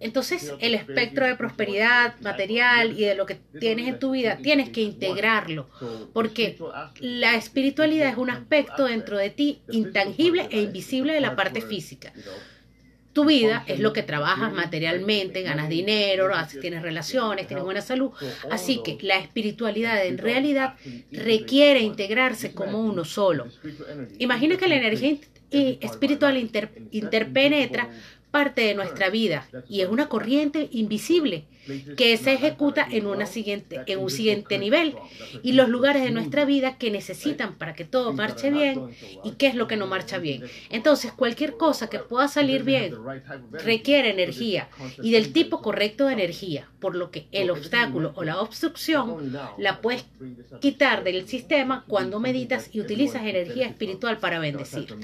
Entonces, 0.00 0.52
el 0.60 0.74
espectro 0.74 1.26
de 1.26 1.36
prosperidad 1.36 2.20
material 2.20 2.98
y 2.98 3.04
de 3.04 3.14
lo 3.14 3.26
que 3.26 3.36
tienes 3.58 3.88
en 3.88 3.98
tu 3.98 4.12
vida, 4.12 4.38
tienes 4.42 4.70
que 4.70 4.82
integrarlo, 4.82 5.68
porque 6.12 6.56
la 7.00 7.34
espiritualidad 7.34 8.10
es 8.10 8.16
un 8.16 8.30
aspecto 8.30 8.84
dentro 8.84 9.16
de 9.16 9.30
ti 9.30 9.60
intangible 9.70 10.48
e 10.50 10.62
invisible 10.62 11.12
de 11.12 11.20
la 11.20 11.36
parte 11.36 11.60
física. 11.60 12.12
Tu 13.14 13.24
vida 13.24 13.64
es 13.66 13.80
lo 13.80 13.92
que 13.92 14.04
trabajas 14.04 14.52
materialmente, 14.52 15.42
ganas 15.42 15.68
dinero, 15.68 16.30
tienes 16.60 16.82
relaciones, 16.82 17.48
tienes 17.48 17.64
buena 17.64 17.80
salud. 17.80 18.12
Así 18.48 18.80
que 18.84 18.96
la 19.00 19.18
espiritualidad 19.18 20.06
en 20.06 20.18
realidad 20.18 20.76
requiere 21.10 21.80
integrarse 21.80 22.52
como 22.52 22.80
uno 22.80 23.04
solo. 23.04 23.48
Imagina 24.18 24.56
que 24.56 24.68
la 24.68 24.76
energía 24.76 25.16
espiritual 25.50 26.36
interpenetra 26.36 27.90
parte 28.30 28.62
de 28.62 28.74
nuestra 28.74 29.10
vida 29.10 29.48
y 29.68 29.80
es 29.80 29.88
una 29.88 30.08
corriente 30.08 30.68
invisible 30.72 31.46
que 31.96 32.16
se 32.16 32.32
ejecuta 32.32 32.86
en, 32.90 33.06
una 33.06 33.26
siguiente, 33.26 33.80
en 33.86 33.98
un 33.98 34.10
siguiente 34.10 34.58
nivel 34.58 34.94
y 35.42 35.52
los 35.52 35.68
lugares 35.68 36.02
de 36.02 36.10
nuestra 36.10 36.44
vida 36.44 36.78
que 36.78 36.90
necesitan 36.90 37.56
para 37.56 37.74
que 37.74 37.84
todo 37.84 38.12
marche 38.12 38.50
bien 38.50 38.90
y 39.24 39.32
qué 39.32 39.48
es 39.48 39.54
lo 39.54 39.66
que 39.66 39.76
no 39.76 39.86
marcha 39.86 40.18
bien. 40.18 40.44
Entonces, 40.70 41.12
cualquier 41.12 41.56
cosa 41.56 41.90
que 41.90 41.98
pueda 41.98 42.28
salir 42.28 42.62
bien 42.62 42.94
requiere 43.52 44.10
energía 44.10 44.68
y 45.02 45.12
del 45.12 45.32
tipo 45.32 45.60
correcto 45.60 46.06
de 46.06 46.14
energía, 46.14 46.68
por 46.80 46.94
lo 46.94 47.10
que 47.10 47.26
el 47.32 47.50
obstáculo 47.50 48.12
o 48.16 48.24
la 48.24 48.40
obstrucción 48.40 49.32
la 49.58 49.80
puedes 49.80 50.04
quitar 50.60 51.04
del 51.04 51.28
sistema 51.28 51.84
cuando 51.86 52.20
meditas 52.20 52.70
y 52.72 52.80
utilizas 52.80 53.22
energía 53.22 53.66
espiritual 53.66 54.18
para 54.18 54.38
bendecir. 54.38 54.94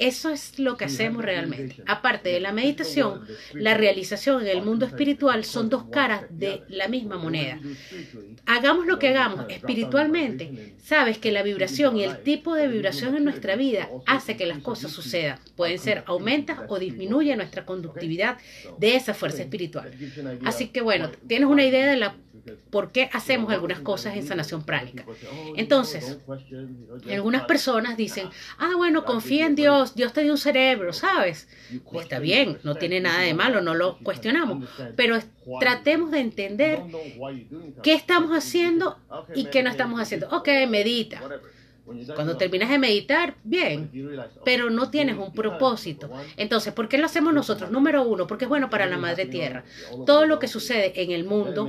Eso 0.00 0.30
es 0.30 0.58
lo 0.58 0.78
que 0.78 0.86
hacemos 0.86 1.22
realmente. 1.22 1.76
Aparte 1.86 2.30
de 2.30 2.40
la 2.40 2.52
meditación, 2.52 3.26
la 3.52 3.74
realización 3.74 4.40
en 4.40 4.48
el 4.48 4.62
mundo 4.62 4.86
espiritual 4.86 5.44
son 5.44 5.68
dos 5.68 5.84
caras 5.84 6.24
de 6.30 6.62
la 6.68 6.88
misma 6.88 7.18
moneda. 7.18 7.60
Hagamos 8.46 8.86
lo 8.86 8.98
que 8.98 9.08
hagamos 9.08 9.44
espiritualmente, 9.50 10.74
sabes 10.82 11.18
que 11.18 11.32
la 11.32 11.42
vibración 11.42 11.98
y 11.98 12.04
el 12.04 12.22
tipo 12.22 12.54
de 12.54 12.68
vibración 12.68 13.14
en 13.14 13.24
nuestra 13.24 13.56
vida 13.56 13.90
hace 14.06 14.38
que 14.38 14.46
las 14.46 14.60
cosas 14.60 14.90
sucedan. 14.90 15.38
Pueden 15.54 15.78
ser 15.78 16.02
aumenta 16.06 16.64
o 16.68 16.78
disminuye 16.78 17.36
nuestra 17.36 17.66
conductividad 17.66 18.38
de 18.78 18.96
esa 18.96 19.12
fuerza 19.12 19.42
espiritual. 19.42 19.92
Así 20.46 20.68
que 20.68 20.80
bueno, 20.80 21.10
tienes 21.26 21.48
una 21.48 21.64
idea 21.64 21.86
de 21.90 21.96
la 21.96 22.16
por 22.70 22.92
qué 22.92 23.10
hacemos 23.12 23.52
algunas 23.52 23.80
cosas 23.80 24.16
en 24.16 24.26
sanación 24.26 24.64
pránica. 24.64 25.04
Entonces, 25.56 26.18
algunas 27.10 27.44
personas 27.44 27.96
dicen, 27.96 28.28
ah, 28.58 28.72
bueno, 28.76 29.04
confía 29.04 29.46
en 29.46 29.54
Dios, 29.54 29.89
Dios 29.94 30.12
te 30.12 30.22
dio 30.22 30.32
un 30.32 30.38
cerebro, 30.38 30.92
¿sabes? 30.92 31.48
Pues 31.90 32.04
está 32.04 32.18
bien, 32.18 32.58
no 32.62 32.74
tiene 32.74 33.00
nada 33.00 33.20
de 33.20 33.34
malo, 33.34 33.60
no 33.60 33.74
lo 33.74 33.98
cuestionamos, 33.98 34.68
pero 34.96 35.18
tratemos 35.60 36.10
de 36.10 36.20
entender 36.20 36.80
qué 37.82 37.94
estamos 37.94 38.36
haciendo 38.36 38.98
y 39.34 39.46
qué 39.46 39.62
no 39.62 39.70
estamos 39.70 40.00
haciendo. 40.00 40.28
Ok, 40.30 40.48
medita. 40.68 41.20
Cuando 42.14 42.36
terminas 42.36 42.70
de 42.70 42.78
meditar, 42.78 43.34
bien, 43.42 43.90
pero 44.44 44.70
no 44.70 44.90
tienes 44.90 45.16
un 45.16 45.32
propósito. 45.32 46.10
Entonces, 46.36 46.72
¿por 46.72 46.88
qué 46.88 46.98
lo 46.98 47.06
hacemos 47.06 47.34
nosotros? 47.34 47.70
Número 47.70 48.02
uno, 48.04 48.26
porque 48.26 48.44
es 48.44 48.48
bueno 48.48 48.70
para 48.70 48.86
la 48.86 48.96
madre 48.96 49.26
tierra. 49.26 49.64
Todo 50.06 50.26
lo 50.26 50.38
que 50.38 50.46
sucede 50.46 50.92
en 51.02 51.10
el 51.10 51.24
mundo 51.24 51.68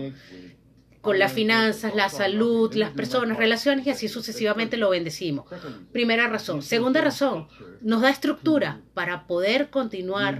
con 1.01 1.17
las 1.17 1.33
finanzas, 1.33 1.95
la 1.95 2.09
salud, 2.09 2.73
las 2.75 2.91
personas, 2.91 3.37
relaciones 3.37 3.87
y 3.87 3.89
así 3.89 4.07
sucesivamente 4.07 4.77
lo 4.77 4.91
bendecimos. 4.91 5.45
Primera 5.91 6.27
razón. 6.27 6.61
Segunda 6.61 7.01
razón, 7.01 7.47
nos 7.81 8.01
da 8.01 8.11
estructura 8.11 8.81
para 8.93 9.25
poder 9.25 9.69
continuar 9.69 10.37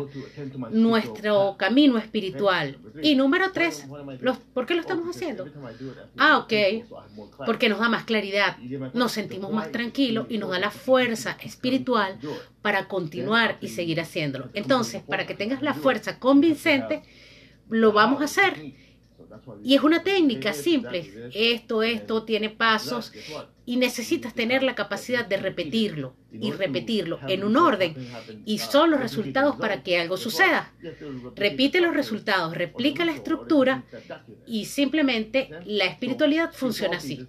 nuestro 0.70 1.56
camino 1.58 1.98
espiritual. 1.98 2.78
Y 3.02 3.16
número 3.16 3.52
tres, 3.52 3.88
¿por 4.54 4.68
qué 4.68 4.76
lo 4.76 4.82
estamos 4.82 5.16
haciendo? 5.16 5.48
Ah, 6.18 6.38
ok, 6.38 6.54
porque 7.46 7.68
nos 7.68 7.80
da 7.80 7.90
más 7.90 8.04
claridad, 8.04 8.58
nos 8.94 9.12
sentimos 9.12 9.52
más 9.52 9.72
tranquilos 9.72 10.28
y 10.30 10.38
nos 10.38 10.52
da 10.52 10.60
la 10.60 10.72
fuerza 10.72 11.38
espiritual 11.42 12.20
para 12.62 12.88
continuar 12.88 13.58
y 13.62 13.70
seguir 13.70 14.00
haciéndolo. 14.00 14.50
Entonces, 14.54 15.02
para 15.02 15.26
que 15.26 15.34
tengas 15.34 15.64
la 15.64 15.74
fuerza 15.74 16.20
convincente, 16.20 17.02
lo 17.70 17.94
vamos 17.94 18.22
a 18.22 18.26
hacer 18.26 18.74
y 19.64 19.76
es 19.76 19.84
una 19.84 20.04
técnica 20.04 20.54
simple. 20.54 21.30
Esto, 21.34 21.84
esto 21.84 22.24
tiene 22.24 22.50
pasos 22.50 23.12
y 23.66 23.78
necesitas 23.78 24.34
tener 24.34 24.64
la 24.64 24.76
capacidad 24.76 25.26
de 25.26 25.38
repetirlo 25.38 26.16
y 26.32 26.52
repetirlo 26.52 27.20
en 27.28 27.44
un 27.44 27.58
orden. 27.58 27.96
Y 28.46 28.58
son 28.58 28.92
los 28.92 29.00
resultados 29.00 29.56
para 29.58 29.84
que 29.84 30.00
algo 30.00 30.18
suceda. 30.18 30.74
Repite 31.36 31.82
los 31.82 31.94
resultados, 31.94 32.56
replica 32.56 33.06
la 33.06 33.12
estructura 33.12 33.84
y 34.48 34.66
simplemente 34.66 35.50
la 35.66 35.86
espiritualidad 35.86 36.54
funciona 36.54 36.98
así. 36.98 37.28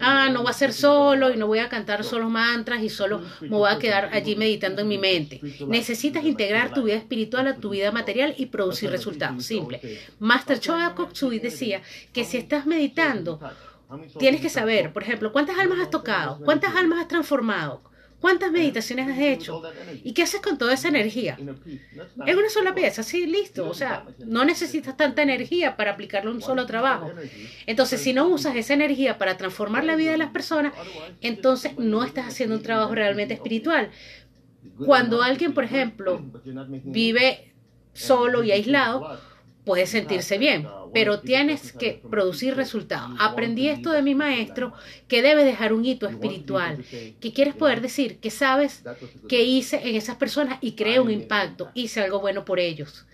Ah, 0.00 0.28
no 0.30 0.42
voy 0.42 0.50
a 0.50 0.54
ser 0.54 0.72
solo 0.72 1.32
y 1.32 1.36
no 1.36 1.46
voy 1.46 1.58
a 1.58 1.68
cantar 1.68 2.04
solo 2.04 2.28
mantras 2.28 2.82
y 2.82 2.88
solo 2.88 3.22
me 3.40 3.48
voy 3.48 3.70
a 3.70 3.78
quedar 3.78 4.10
allí 4.12 4.36
meditando 4.36 4.82
en 4.82 4.88
mi 4.88 4.98
mente. 4.98 5.40
Necesitas 5.66 6.24
integrar 6.24 6.72
tu 6.72 6.84
vida 6.84 6.96
espiritual 6.96 7.46
a 7.48 7.56
tu 7.56 7.70
vida 7.70 7.90
material 7.90 8.34
y 8.36 8.46
producir 8.46 8.90
resultados. 8.90 9.44
Simple. 9.44 9.80
Master 10.18 10.60
Choa 10.60 10.94
Koksui 10.94 11.38
decía 11.38 11.82
que 12.12 12.24
si 12.24 12.36
estás 12.36 12.66
meditando, 12.66 13.40
Tienes 14.18 14.40
que 14.40 14.50
saber, 14.50 14.92
por 14.92 15.02
ejemplo, 15.02 15.32
cuántas 15.32 15.58
almas 15.58 15.80
has 15.80 15.90
tocado, 15.90 16.40
cuántas 16.44 16.74
almas 16.76 17.00
has 17.00 17.08
transformado, 17.08 17.82
cuántas 18.20 18.50
meditaciones 18.50 19.08
has 19.08 19.18
hecho 19.18 19.62
y 20.02 20.12
qué 20.12 20.22
haces 20.22 20.40
con 20.40 20.58
toda 20.58 20.74
esa 20.74 20.88
energía. 20.88 21.38
Es 22.26 22.36
una 22.36 22.50
sola 22.50 22.74
pieza, 22.74 23.02
sí, 23.02 23.26
listo. 23.26 23.68
O 23.68 23.74
sea, 23.74 24.04
no 24.26 24.44
necesitas 24.44 24.96
tanta 24.96 25.22
energía 25.22 25.76
para 25.76 25.92
aplicarlo 25.92 26.30
a 26.30 26.34
un 26.34 26.42
solo 26.42 26.66
trabajo. 26.66 27.10
Entonces, 27.66 28.00
si 28.00 28.12
no 28.12 28.28
usas 28.28 28.56
esa 28.56 28.74
energía 28.74 29.18
para 29.18 29.36
transformar 29.36 29.84
la 29.84 29.96
vida 29.96 30.12
de 30.12 30.18
las 30.18 30.30
personas, 30.30 30.72
entonces 31.20 31.78
no 31.78 32.04
estás 32.04 32.26
haciendo 32.26 32.56
un 32.56 32.62
trabajo 32.62 32.94
realmente 32.94 33.34
espiritual. 33.34 33.90
Cuando 34.84 35.22
alguien, 35.22 35.54
por 35.54 35.64
ejemplo, 35.64 36.22
vive 36.84 37.54
solo 37.94 38.44
y 38.44 38.52
aislado, 38.52 39.18
puede 39.64 39.86
sentirse 39.86 40.38
bien, 40.38 40.66
pero 40.92 41.20
tienes 41.20 41.72
que 41.72 42.00
producir 42.10 42.54
resultados. 42.54 43.16
Aprendí 43.18 43.68
esto 43.68 43.92
de 43.92 44.02
mi 44.02 44.14
maestro, 44.14 44.72
que 45.06 45.22
debes 45.22 45.44
dejar 45.44 45.72
un 45.72 45.84
hito 45.84 46.08
espiritual, 46.08 46.84
que 47.20 47.32
quieres 47.32 47.54
poder 47.54 47.80
decir 47.80 48.18
que 48.18 48.30
sabes 48.30 48.82
que 49.28 49.42
hice 49.42 49.88
en 49.88 49.96
esas 49.96 50.16
personas 50.16 50.58
y 50.60 50.72
creé 50.72 51.00
un 51.00 51.10
impacto, 51.10 51.70
hice 51.74 52.00
algo 52.00 52.20
bueno 52.20 52.44
por 52.44 52.58
ellos. 52.58 53.06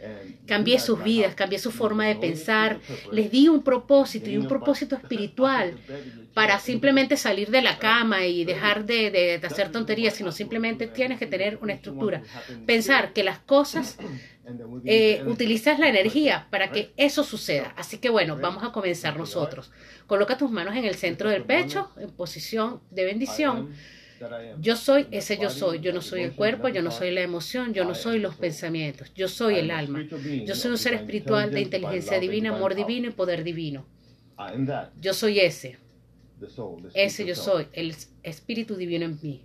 Cambié 0.46 0.78
sus 0.78 1.02
vidas, 1.02 1.34
cambié 1.34 1.58
su 1.58 1.70
forma 1.70 2.06
de 2.06 2.16
pensar, 2.16 2.80
les 3.12 3.30
di 3.30 3.48
un 3.48 3.62
propósito 3.62 4.30
y 4.30 4.37
un 4.37 4.48
propósito 4.48 4.96
espiritual 5.02 5.78
para 6.34 6.58
simplemente 6.58 7.16
salir 7.16 7.50
de 7.50 7.62
la 7.62 7.78
cama 7.78 8.26
y 8.26 8.44
dejar 8.44 8.84
de, 8.84 9.10
de 9.10 9.46
hacer 9.46 9.70
tonterías, 9.70 10.14
sino 10.14 10.32
simplemente 10.32 10.87
tienes 10.87 11.18
que 11.18 11.26
tener 11.26 11.58
una 11.62 11.74
estructura. 11.74 12.22
Pensar 12.66 13.12
que 13.12 13.22
las 13.22 13.38
cosas 13.38 13.96
eh, 14.85 15.22
utilizas 15.26 15.78
la 15.78 15.88
energía 15.88 16.46
para 16.50 16.70
que 16.70 16.92
eso 16.96 17.24
suceda. 17.24 17.74
Así 17.76 17.98
que 17.98 18.11
bueno, 18.11 18.37
vamos 18.37 18.62
a 18.64 18.72
comenzar 18.72 19.16
nosotros. 19.16 19.72
Coloca 20.07 20.37
tus 20.37 20.50
manos 20.50 20.76
en 20.76 20.85
el 20.85 20.94
centro 20.94 21.30
del 21.30 21.44
pecho, 21.44 21.90
en 21.98 22.11
posición 22.11 22.80
de 22.90 23.04
bendición. 23.04 23.72
Yo 24.61 24.76
soy 24.76 25.07
ese 25.11 25.38
yo 25.38 25.50
soy. 25.50 25.80
Yo 25.80 25.92
no 25.92 26.00
soy 26.00 26.22
el 26.22 26.33
cuerpo, 26.35 26.68
yo 26.68 26.83
no 26.83 26.90
soy 26.90 27.11
la 27.11 27.20
emoción, 27.22 27.74
yo 27.74 27.85
no 27.85 27.94
soy 27.94 28.18
los 28.18 28.37
pensamientos. 28.37 29.12
Yo 29.14 29.28
soy 29.28 29.57
el 29.57 29.70
alma. 29.70 30.07
Yo 30.44 30.54
soy 30.54 30.70
un 30.72 30.78
ser 30.78 30.94
espiritual 30.94 31.50
de 31.50 31.61
inteligencia 31.61 32.18
divina, 32.18 32.54
amor 32.54 32.74
divino 32.74 33.09
y 33.09 33.12
poder 33.12 33.44
divino. 33.44 33.87
Yo 35.00 35.14
soy 35.14 35.40
ese. 35.40 35.78
Ese 36.94 37.24
yo 37.24 37.35
soy, 37.35 37.68
el 37.72 37.94
Espíritu 38.22 38.76
Divino 38.76 39.04
en 39.04 39.18
mí. 39.22 39.44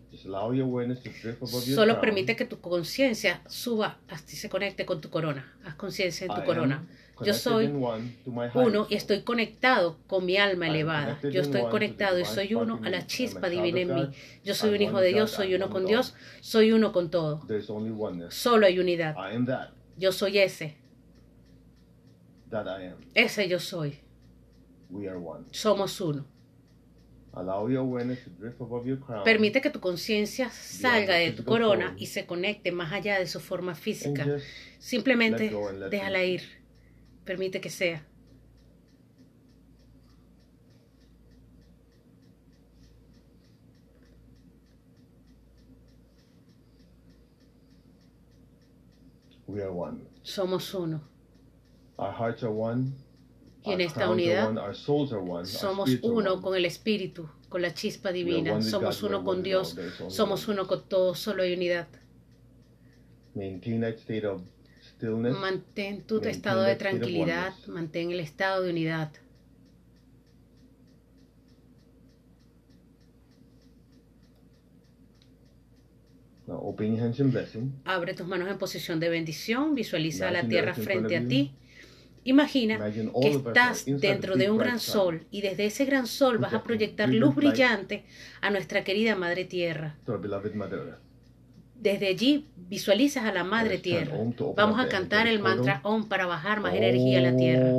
Solo 1.76 2.00
permite 2.02 2.36
que 2.36 2.46
tu 2.46 2.60
conciencia 2.62 3.42
suba, 3.48 4.00
así 4.08 4.36
se 4.36 4.50
conecte 4.50 4.86
con 4.86 5.02
tu 5.02 5.10
corona. 5.10 5.58
Haz 5.64 5.76
conciencia 5.76 6.26
en 6.26 6.34
tu 6.34 6.44
corona. 6.46 6.88
Yo 7.22 7.34
soy 7.34 7.66
uno 8.54 8.88
y 8.90 8.96
estoy 8.96 9.24
conectado 9.24 9.98
con 10.08 10.26
mi 10.26 10.38
alma 10.38 10.68
elevada. 10.70 11.20
Yo 11.22 11.42
estoy 11.42 11.64
conectado 11.70 12.18
y 12.20 12.26
soy 12.26 12.54
uno 12.54 12.80
a 12.84 12.90
la 12.90 13.06
chispa 13.08 13.50
divina 13.50 13.80
en 13.82 13.94
mí. 13.94 14.10
Yo 14.44 14.54
soy 14.56 14.74
un 14.76 14.82
hijo 14.82 15.00
de 15.02 15.10
Dios, 15.10 15.32
soy 15.32 15.54
uno 15.56 15.70
con 15.70 15.86
Dios, 15.86 16.14
soy 16.42 16.72
uno 16.72 16.92
con 16.94 17.10
todo. 17.12 17.42
Solo 18.32 18.66
hay 18.68 18.80
unidad. 18.80 19.16
Yo 19.98 20.12
soy 20.14 20.38
ese. 20.40 20.78
Ese 23.14 23.48
yo 23.50 23.60
soy. 23.60 24.00
Somos 25.52 26.00
uno. 26.02 26.26
Permite 29.24 29.62
que 29.62 29.70
tu 29.70 29.80
conciencia 29.80 30.50
salga 30.50 31.16
de 31.16 31.32
tu 31.32 31.44
corona 31.46 31.94
y 31.98 32.08
se 32.08 32.26
conecte 32.26 32.72
más 32.72 32.92
allá 32.92 33.20
de 33.20 33.28
su 33.28 33.40
forma 33.40 33.76
física. 33.76 34.26
Simplemente 34.80 35.52
déjala 35.90 36.24
ir. 36.24 36.42
Permite 37.26 37.62
que 37.62 37.70
sea. 37.70 38.06
Somos 50.24 50.74
uno. 50.74 51.02
Y 53.70 53.74
en 53.74 53.82
esta 53.82 54.10
unidad 54.10 54.74
somos 55.46 55.90
uno 56.02 56.42
con 56.42 56.56
el 56.56 56.66
Espíritu, 56.66 57.30
con 57.50 57.62
la 57.62 57.74
chispa 57.74 58.12
divina, 58.12 58.62
somos 58.62 59.04
uno 59.04 59.24
con 59.24 59.44
Dios, 59.44 59.78
somos 60.08 60.48
uno 60.48 60.66
con 60.68 60.84
todo, 60.88 61.14
solo 61.16 61.44
hay 61.44 61.54
unidad. 61.54 61.88
Mantén 65.40 66.04
tu 66.04 66.20
estado 66.20 66.64
de 66.64 66.76
tranquilidad, 66.76 67.54
mantén 67.68 68.12
el 68.12 68.20
estado 68.20 68.64
de 68.64 68.72
unidad. 68.72 69.12
Abre 77.86 78.14
tus 78.14 78.28
manos 78.28 78.50
en 78.50 78.58
posición 78.58 79.00
de 79.00 79.10
bendición, 79.10 79.76
visualiza 79.76 80.32
la 80.32 80.48
tierra 80.48 80.74
frente 80.74 81.16
a 81.16 81.28
ti 81.28 81.54
Imagina 82.30 82.92
que 83.22 83.30
estás 83.32 83.86
dentro 83.88 84.36
de 84.36 84.52
un 84.52 84.60
gran 84.60 84.80
sol 84.80 85.26
y 85.32 85.42
desde 85.42 85.66
ese 85.66 85.86
gran 85.86 86.06
sol 86.06 86.38
vas 86.38 86.54
a 86.54 86.62
proyectar 86.62 87.10
luz 87.10 87.34
brillante 87.34 88.06
a 88.40 88.52
nuestra 88.52 88.84
querida 88.84 89.16
Madre 89.16 89.46
Tierra. 89.46 89.96
Desde 91.74 92.08
allí 92.08 92.46
visualizas 92.56 93.26
a 93.26 93.32
la 93.32 93.44
Madre 93.44 93.80
Tierra. 93.80 94.16
Vamos 94.56 94.80
a 94.80 94.88
cantar 94.90 95.26
el 95.26 95.40
mantra 95.40 95.80
Om 95.84 96.08
para 96.08 96.28
bajar 96.28 96.60
más 96.60 96.76
energía 96.76 97.18
a 97.18 97.22
la 97.24 97.36
Tierra. 97.36 97.72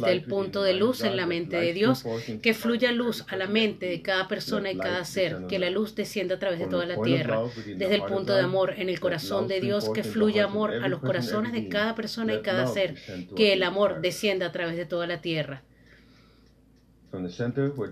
Desde 0.00 0.12
el 0.12 0.24
punto 0.24 0.62
de 0.62 0.74
luz 0.74 1.02
en 1.02 1.16
la 1.16 1.26
mente 1.26 1.56
de 1.56 1.72
Dios, 1.72 2.04
que 2.42 2.54
fluya 2.54 2.92
luz 2.92 3.24
a 3.28 3.36
la 3.36 3.46
mente 3.46 3.86
de 3.86 4.02
cada 4.02 4.28
persona 4.28 4.70
y 4.70 4.78
cada 4.78 5.04
ser, 5.04 5.46
que 5.48 5.58
la 5.58 5.70
luz 5.70 5.94
descienda 5.94 6.36
a 6.36 6.38
través 6.38 6.58
de 6.58 6.66
toda 6.66 6.86
la 6.86 7.00
tierra, 7.02 7.42
desde 7.66 7.94
el 7.94 8.02
punto 8.04 8.34
de 8.34 8.42
amor 8.42 8.74
en 8.76 8.88
el 8.88 9.00
corazón 9.00 9.48
de 9.48 9.60
Dios, 9.60 9.90
que 9.90 10.04
fluya 10.04 10.44
amor 10.44 10.74
a 10.74 10.88
los 10.88 11.00
corazones 11.00 11.52
de 11.52 11.68
cada 11.68 11.94
persona 11.94 12.34
y 12.34 12.42
cada 12.42 12.66
ser, 12.66 12.94
que 13.36 13.52
el 13.52 13.62
amor 13.62 14.00
descienda 14.00 14.46
a 14.46 14.52
través 14.52 14.76
de 14.76 14.86
toda 14.86 15.06
la 15.06 15.20
tierra. 15.20 15.62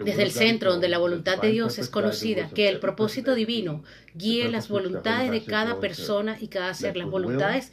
Desde 0.05 0.23
el 0.23 0.31
centro 0.31 0.73
donde 0.73 0.89
la 0.89 0.99
voluntad 0.99 1.41
de 1.41 1.49
Dios 1.49 1.79
es 1.79 1.89
conocida, 1.89 2.51
que 2.51 2.69
el 2.69 2.81
propósito 2.81 3.35
divino 3.35 3.83
guíe 4.15 4.49
las 4.51 4.69
voluntades 4.69 5.31
de 5.31 5.43
cada 5.45 5.81
persona 5.81 6.37
y 6.39 6.49
cada 6.49 6.75
ser, 6.75 6.97
las 6.97 7.09
voluntades 7.09 7.73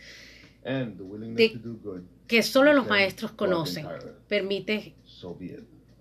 que 2.27 2.43
solo 2.43 2.73
los 2.73 2.87
maestros 2.87 3.31
conocen. 3.31 3.87
Permite 4.27 4.95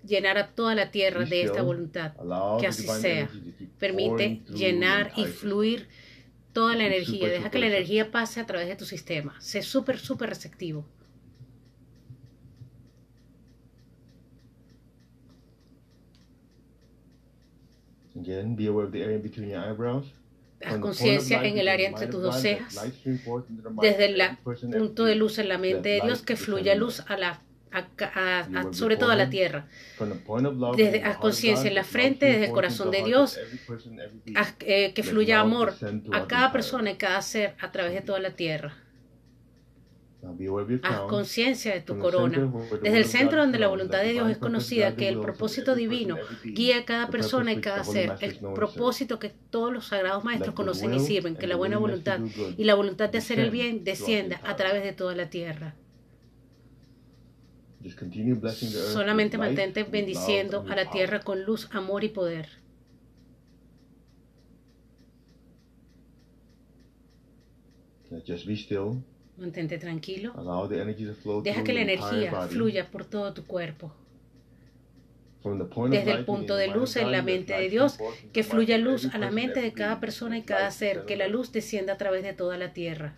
llenar 0.05 0.39
a 0.39 0.49
toda 0.49 0.75
la 0.75 0.91
tierra 0.91 1.25
de 1.25 1.43
esta 1.43 1.63
voluntad, 1.63 2.15
que 2.61 2.67
así 2.67 2.87
sea. 2.87 3.31
Permite 3.79 4.43
llenar 4.49 5.13
y 5.17 5.25
fluir 5.27 5.89
toda 6.53 6.77
la 6.77 6.87
energía. 6.87 7.29
Deja 7.29 7.51
que 7.51 7.59
la 7.59 7.67
energía 7.67 8.11
pase 8.11 8.41
a 8.41 8.47
través 8.47 8.69
de 8.69 8.77
tu 8.77 8.85
sistema. 8.85 9.41
Sé 9.41 9.63
súper, 9.63 9.99
súper 9.99 10.29
receptivo. 10.29 10.87
Haz 20.65 20.79
conciencia 20.79 21.45
en 21.45 21.59
el 21.59 21.69
área 21.69 21.89
entre 21.89 22.07
tus 22.07 22.23
dos 22.23 22.41
cejas, 22.41 22.81
desde 23.81 24.07
el 24.07 24.23
punto 24.79 25.05
de 25.05 25.15
luz 25.15 25.39
en 25.39 25.49
la 25.49 25.59
mente 25.59 25.89
de 25.91 26.01
Dios, 26.03 26.23
que 26.23 26.37
fluya 26.37 26.75
luz 26.75 27.01
a 27.09 27.17
la 27.17 27.41
sobre 28.73 28.97
todo 28.97 29.11
a 29.11 29.17
la 29.17 29.31
tierra. 29.31 29.67
Desde, 30.77 31.03
haz 31.03 31.17
conciencia 31.17 31.69
en 31.69 31.75
la 31.75 31.85
frente, 31.85 32.27
desde 32.27 32.47
el 32.47 32.51
corazón 32.51 32.91
de 32.91 33.03
Dios, 33.03 33.39
eh, 34.61 34.93
que 34.95 35.03
fluya 35.03 35.41
amor 35.41 35.75
a 36.13 36.27
cada 36.27 36.53
persona 36.53 36.91
y 36.91 36.97
cada 36.97 37.23
ser 37.23 37.55
a 37.61 37.73
través 37.73 37.95
de 37.95 38.03
toda 38.03 38.19
la 38.19 38.33
tierra. 38.33 38.75
Haz 40.83 41.01
conciencia 41.09 41.75
de 41.75 41.81
tu 41.81 41.99
corona. 41.99 42.53
Desde 42.81 42.99
el 42.99 43.05
centro 43.07 43.41
donde 43.41 43.59
la 43.59 43.67
voluntad 43.67 44.03
de 44.03 44.13
Dios 44.13 44.31
es 44.31 44.39
conocida, 44.39 44.95
que 44.95 45.09
el 45.09 45.21
propósito 45.21 45.75
divino 45.75 46.17
guía 46.45 46.79
a 46.79 46.85
cada 46.85 47.09
persona 47.09 47.53
y 47.53 47.61
cada 47.61 47.83
ser. 47.83 48.17
El 48.21 48.39
propósito 48.39 49.19
que 49.19 49.31
todos 49.51 49.73
los 49.73 49.87
sagrados 49.89 50.23
maestros 50.23 50.55
conocen 50.55 50.95
y 50.95 51.01
sirven, 51.01 51.35
que 51.35 51.49
la 51.49 51.57
buena 51.57 51.79
voluntad 51.79 52.21
y 52.57 52.65
la 52.65 52.75
voluntad 52.75 53.11
de 53.11 53.19
hacer 53.19 53.41
el 53.41 53.51
bien 53.51 53.83
descienda 53.83 54.41
a 54.45 54.55
través 54.55 54.85
de 54.85 54.93
toda 54.93 55.17
la 55.17 55.29
tierra. 55.29 55.75
Solamente 58.93 59.39
mantente 59.39 59.83
bendiciendo 59.83 60.65
a 60.69 60.77
la 60.77 60.89
tierra 60.91 61.21
con 61.21 61.43
luz, 61.43 61.69
amor 61.73 62.05
y 62.05 62.11
poder. 62.11 62.49
Just 68.25 68.47
be 68.47 68.55
still. 68.55 69.03
Mantente 69.37 69.79
tranquilo. 69.79 70.33
Deja 71.43 71.65
que 71.65 71.73
la 71.73 71.81
energía 71.81 72.49
fluya 72.49 72.91
por 72.91 73.05
todo 73.05 73.33
tu 73.33 73.45
cuerpo 73.45 73.93
desde 75.91 76.13
el 76.13 76.25
punto 76.25 76.57
de 76.57 76.69
luz 76.69 76.97
en 76.97 77.11
la 77.11 77.23
mente 77.23 77.55
de 77.55 77.69
Dios, 77.69 77.99
que 78.33 78.43
fluya 78.43 78.79
luz 78.79 79.09
a 79.13 79.19
la 79.19 79.31
mente 79.31 79.61
de 79.61 79.73
cada 79.73 80.01
persona 80.01 80.39
y 80.39 80.43
cada 80.43 80.71
ser, 80.71 81.05
que 81.05 81.17
la 81.17 81.29
luz 81.29 81.53
descienda 81.53 81.95
a 81.95 81.99
través 81.99 82.23
de 82.23 82.33
toda 82.33 82.57
la 82.59 82.73
tierra. 82.73 83.15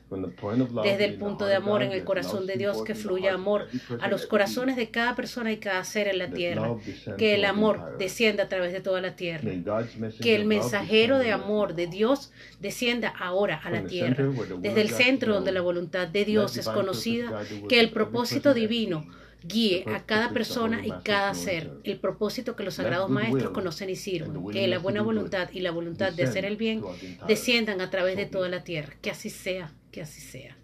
Desde 0.82 1.04
el 1.04 1.16
punto 1.16 1.46
de 1.46 1.54
amor 1.54 1.82
en 1.82 1.92
el 1.92 2.04
corazón 2.04 2.46
de 2.46 2.56
Dios, 2.56 2.82
que 2.82 2.94
fluya 2.94 3.34
amor 3.34 3.66
a 4.00 4.08
los 4.08 4.26
corazones 4.26 4.76
de 4.76 4.90
cada 4.90 5.14
persona 5.14 5.52
y 5.52 5.58
cada 5.58 5.84
ser 5.84 6.08
en 6.08 6.18
la 6.18 6.30
tierra, 6.30 6.76
que 7.18 7.34
el 7.34 7.44
amor 7.44 7.96
descienda 7.98 8.44
a 8.44 8.48
través 8.48 8.72
de 8.72 8.80
toda 8.80 9.00
la 9.00 9.16
tierra, 9.16 9.50
que 10.20 10.34
el 10.34 10.46
mensajero 10.46 11.18
de 11.18 11.32
amor 11.32 11.74
de 11.74 11.86
Dios 11.86 12.32
descienda 12.60 13.08
ahora 13.08 13.60
a 13.62 13.70
la 13.70 13.84
tierra, 13.84 14.24
desde 14.58 14.80
el 14.80 14.90
centro 14.90 15.34
donde 15.34 15.52
la 15.52 15.60
voluntad 15.60 16.08
de 16.08 16.24
Dios 16.24 16.56
es 16.56 16.68
conocida, 16.68 17.42
que 17.68 17.80
el 17.80 17.90
propósito 17.90 18.54
divino 18.54 19.06
guíe 19.46 19.84
a 19.94 20.04
cada 20.04 20.30
persona 20.30 20.84
y 20.86 20.92
cada 21.02 21.34
ser. 21.34 21.70
el 21.84 21.98
propósito 21.98 22.56
que 22.56 22.64
los 22.64 22.74
sagrados 22.74 23.10
maestros 23.10 23.52
conocen 23.52 23.90
y 23.90 23.96
sirven, 23.96 24.50
que 24.50 24.66
la 24.66 24.78
buena 24.78 25.02
voluntad 25.02 25.50
y 25.52 25.60
la 25.60 25.70
voluntad 25.70 26.12
de 26.12 26.24
hacer 26.24 26.44
el 26.44 26.56
bien 26.56 26.82
desciendan 27.28 27.80
a 27.80 27.90
través 27.90 28.16
de 28.16 28.26
toda 28.26 28.48
la 28.48 28.64
tierra. 28.64 28.94
Que 29.00 29.10
así 29.10 29.30
sea, 29.30 29.72
que 29.92 30.02
así 30.02 30.20
sea. 30.20 30.56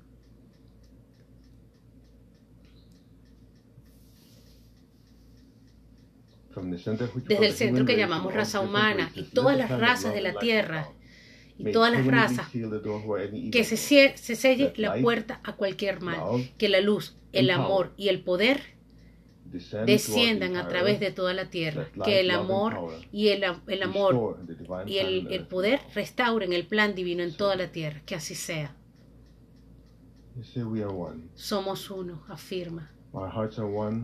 Desde 7.28 7.46
el 7.46 7.52
centro 7.52 7.86
que 7.86 7.96
llamamos 7.96 8.34
raza 8.34 8.60
humana 8.60 9.10
y 9.14 9.22
todas 9.22 9.56
las 9.56 9.70
razas 9.70 10.12
de 10.12 10.20
la 10.20 10.34
tierra 10.34 10.88
y 11.56 11.72
todas 11.72 11.92
las 11.92 12.06
razas, 12.06 12.48
que 13.52 13.64
se, 13.64 13.76
se 13.76 14.36
selle 14.36 14.72
la 14.76 14.96
puerta 15.00 15.40
a 15.44 15.54
cualquier 15.54 16.00
mal, 16.00 16.18
que 16.58 16.68
la 16.68 16.80
luz, 16.80 17.19
el 17.32 17.50
amor 17.50 17.92
y 17.96 18.08
el 18.08 18.22
poder 18.22 18.60
desciendan 19.86 20.56
a 20.56 20.68
través 20.68 21.00
de 21.00 21.10
toda 21.10 21.34
la 21.34 21.50
tierra, 21.50 21.88
que 22.04 22.20
el 22.20 22.30
amor 22.30 22.90
y 23.12 23.28
el, 23.28 23.44
el 23.66 23.82
amor 23.82 24.38
y 24.86 24.98
el, 24.98 25.26
el, 25.28 25.46
poder 25.46 25.80
restauren 25.94 26.52
el 26.52 26.66
plan 26.66 26.94
divino 26.94 27.22
en 27.22 27.36
toda 27.36 27.56
la 27.56 27.72
tierra, 27.72 28.00
que 28.06 28.14
así 28.14 28.34
sea. 28.34 28.76
Somos 31.34 31.90
uno, 31.90 32.22
afirma. 32.28 32.90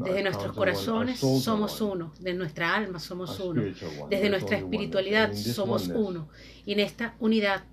Desde 0.05 0.23
nuestros 0.25 0.53
corazones 0.53 1.21
somos 1.21 1.81
uno, 1.81 2.13
de 2.19 2.35
nuestra 2.35 2.75
alma 2.75 2.99
somos 2.99 3.39
uno, 3.39 3.63
desde 4.11 4.29
nuestra 4.31 4.59
espiritualidad 4.59 5.33
somos 5.33 5.89
uno. 5.89 6.29
Y 6.65 6.73
en 6.73 6.81
esta 6.81 7.15
unidad 7.21 7.65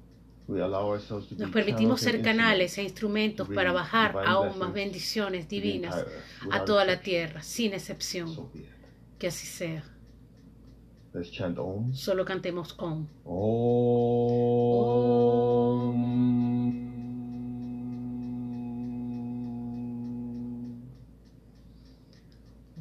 nos 0.47 1.51
permitimos 1.51 2.01
ser 2.01 2.21
canales 2.21 2.77
e 2.77 2.83
instrumentos 2.83 3.47
para 3.49 3.71
bajar 3.71 4.15
aún 4.25 4.57
más 4.59 4.73
bendiciones 4.73 5.47
divinas 5.47 6.05
a 6.51 6.65
toda 6.65 6.83
la 6.85 6.99
tierra, 6.99 7.41
sin 7.41 7.73
excepción. 7.73 8.49
Que 9.17 9.27
así 9.27 9.47
sea. 9.47 9.83
Solo 11.93 12.25
cantemos 12.25 12.75
Om. 12.77 13.07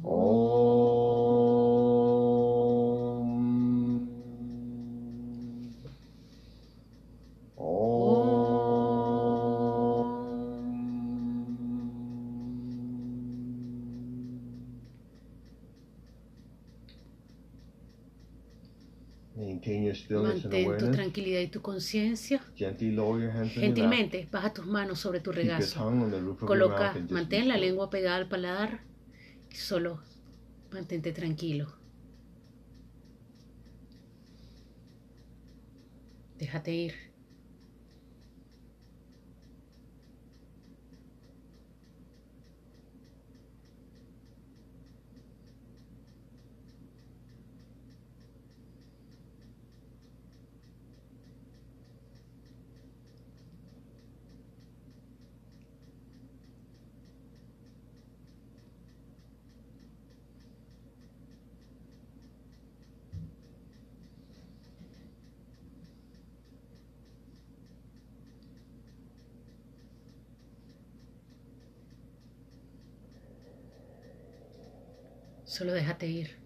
Mantén 0.03 0.41
tu 0.41 0.42
tranquilidad 21.13 21.41
y 21.41 21.47
tu 21.47 21.61
conciencia. 21.61 22.41
Gentilmente, 23.53 24.27
baja 24.31 24.51
tus 24.51 24.65
manos 24.65 24.99
sobre 24.99 25.19
tu 25.19 25.31
regazo. 25.31 25.79
Coloca, 26.39 26.93
mantén 27.09 27.47
la 27.47 27.57
lengua 27.57 27.89
pegada 27.89 28.15
al 28.17 28.27
paladar 28.27 28.81
y 29.51 29.55
solo 29.55 29.99
mantente 30.71 31.11
tranquilo. 31.11 31.67
Déjate 36.39 36.73
ir. 36.73 37.12
Solo 75.53 75.71
déjate 75.71 76.07
ir. 76.07 76.42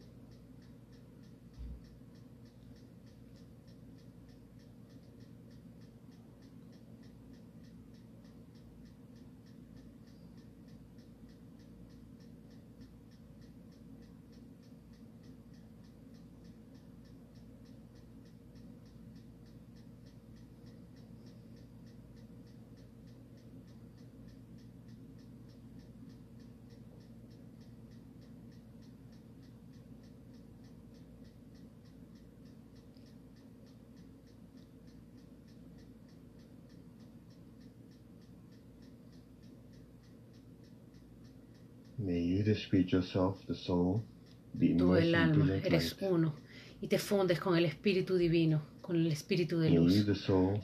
Tú 44.78 44.96
el 44.96 45.16
alma, 45.16 45.56
eres 45.64 45.96
uno 46.02 46.34
y 46.82 46.88
te 46.88 46.98
fundes 46.98 47.40
con 47.40 47.56
el 47.56 47.66
espíritu 47.66 48.16
divino, 48.16 48.62
con 48.82 48.96
el 48.96 49.12
espíritu 49.12 49.60
de 49.60 49.70
luz. 49.72 50.06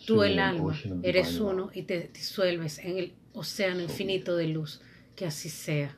Tú 0.05 0.23
el 0.23 0.39
alma, 0.39 0.75
eres 1.03 1.39
uno 1.39 1.69
y 1.73 1.83
te 1.83 2.09
disuelves 2.13 2.79
en 2.79 2.97
el 2.97 3.13
océano 3.33 3.81
infinito 3.81 4.35
de 4.35 4.47
luz. 4.47 4.81
Que 5.15 5.27
así 5.27 5.47
sea. 5.49 5.95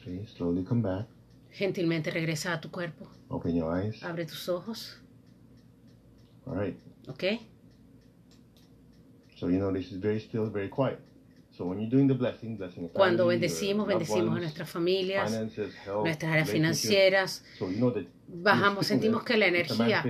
Okay, 0.00 0.26
slowly 0.26 0.64
come 0.64 0.82
back. 0.82 1.15
Gentilmente 1.52 2.10
regresa 2.10 2.52
a 2.52 2.60
tu 2.60 2.70
cuerpo. 2.70 3.10
Open 3.28 3.54
your 3.54 3.74
eyes. 3.74 4.02
Abre 4.02 4.26
tus 4.26 4.48
ojos. 4.48 5.00
All 6.46 6.54
right. 6.54 6.78
¿Ok? 7.08 7.24
So 9.36 9.48
you 9.48 9.58
know 9.58 9.72
this 9.72 9.90
is 9.92 9.98
very 9.98 10.20
still, 10.20 10.50
very 10.50 10.68
quiet. 10.68 10.98
Cuando 12.92 13.26
bendecimos, 13.26 13.86
bendecimos 13.86 14.36
a 14.36 14.40
nuestras 14.40 14.68
familias, 14.68 15.32
nuestras 16.02 16.32
áreas 16.32 16.50
financieras. 16.50 17.44
So 17.58 17.70
you 17.70 17.76
know 17.76 17.90
that 17.92 18.04
Bajamos, 18.28 18.88
sentimos 18.88 19.22
que 19.22 19.36
la 19.36 19.46
energía 19.46 20.04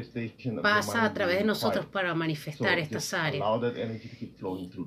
pasa 0.63 1.05
a 1.05 1.13
través 1.13 1.39
de 1.39 1.45
nosotros 1.45 1.85
para 1.85 2.15
manifestar 2.15 2.79
estas 2.79 3.13
áreas. 3.13 3.45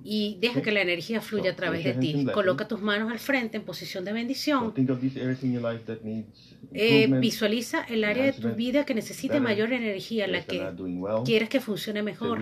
Y 0.03 0.37
deja 0.41 0.61
que 0.61 0.71
la 0.71 0.81
energía 0.81 1.21
fluya 1.21 1.51
a 1.51 1.55
través 1.55 1.83
de 1.83 1.93
ti. 1.93 2.25
Coloca 2.33 2.67
tus 2.67 2.81
manos 2.81 3.11
al 3.11 3.19
frente 3.19 3.57
en 3.57 3.63
posición 3.63 4.03
de 4.03 4.13
bendición. 4.13 4.73
Eh, 6.73 7.07
visualiza 7.19 7.83
el 7.83 8.03
área 8.03 8.25
de 8.25 8.33
tu 8.33 8.49
vida 8.49 8.85
que 8.85 8.95
necesite 8.95 9.39
mayor 9.39 9.73
energía, 9.73 10.27
la 10.27 10.43
que 10.43 10.65
quieres 11.23 11.49
que 11.49 11.59
funcione 11.59 12.01
mejor. 12.01 12.39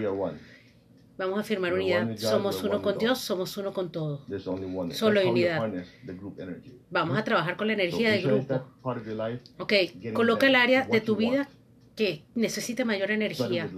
Vamos 1.18 1.40
a 1.40 1.44
firmar 1.44 1.74
We're 1.74 1.96
one 1.96 2.04
unidad. 2.12 2.18
Somos 2.30 2.64
uno 2.64 2.82
con 2.82 2.98
Dios, 2.98 3.20
somos 3.20 3.58
uno 3.58 3.74
con 3.74 3.92
todo. 3.92 4.26
Solo 4.92 5.22
you 5.22 5.30
unidad. 5.30 5.74
Vamos 6.92 7.18
a 7.18 7.24
trabajar 7.24 7.58
con 7.58 7.68
la 7.68 7.74
energía 7.74 8.12
del 8.12 8.24
grupo. 8.24 8.68
Ok, 9.58 9.74
coloca 10.14 10.48
el 10.48 10.56
área 10.56 10.86
de 10.86 11.02
tu 11.02 11.16
vida 11.16 11.50
que 11.96 12.24
necesite 12.36 12.86
mayor 12.86 13.10
energía 13.12 13.70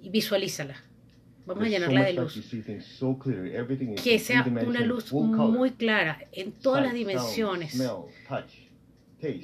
y 0.00 0.10
visualízala. 0.10 0.76
Vamos 1.44 1.64
a 1.64 1.68
llenarla 1.68 2.04
de 2.04 2.12
luz. 2.12 2.40
Que 4.02 4.18
sea 4.18 4.44
una 4.66 4.80
luz 4.80 5.12
muy 5.12 5.72
clara 5.72 6.20
en 6.32 6.52
todas 6.52 6.84
las 6.84 6.94
dimensiones. 6.94 7.82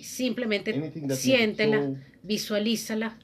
Simplemente 0.01 0.93
siéntela, 1.17 1.91
visualízala, 2.23 3.19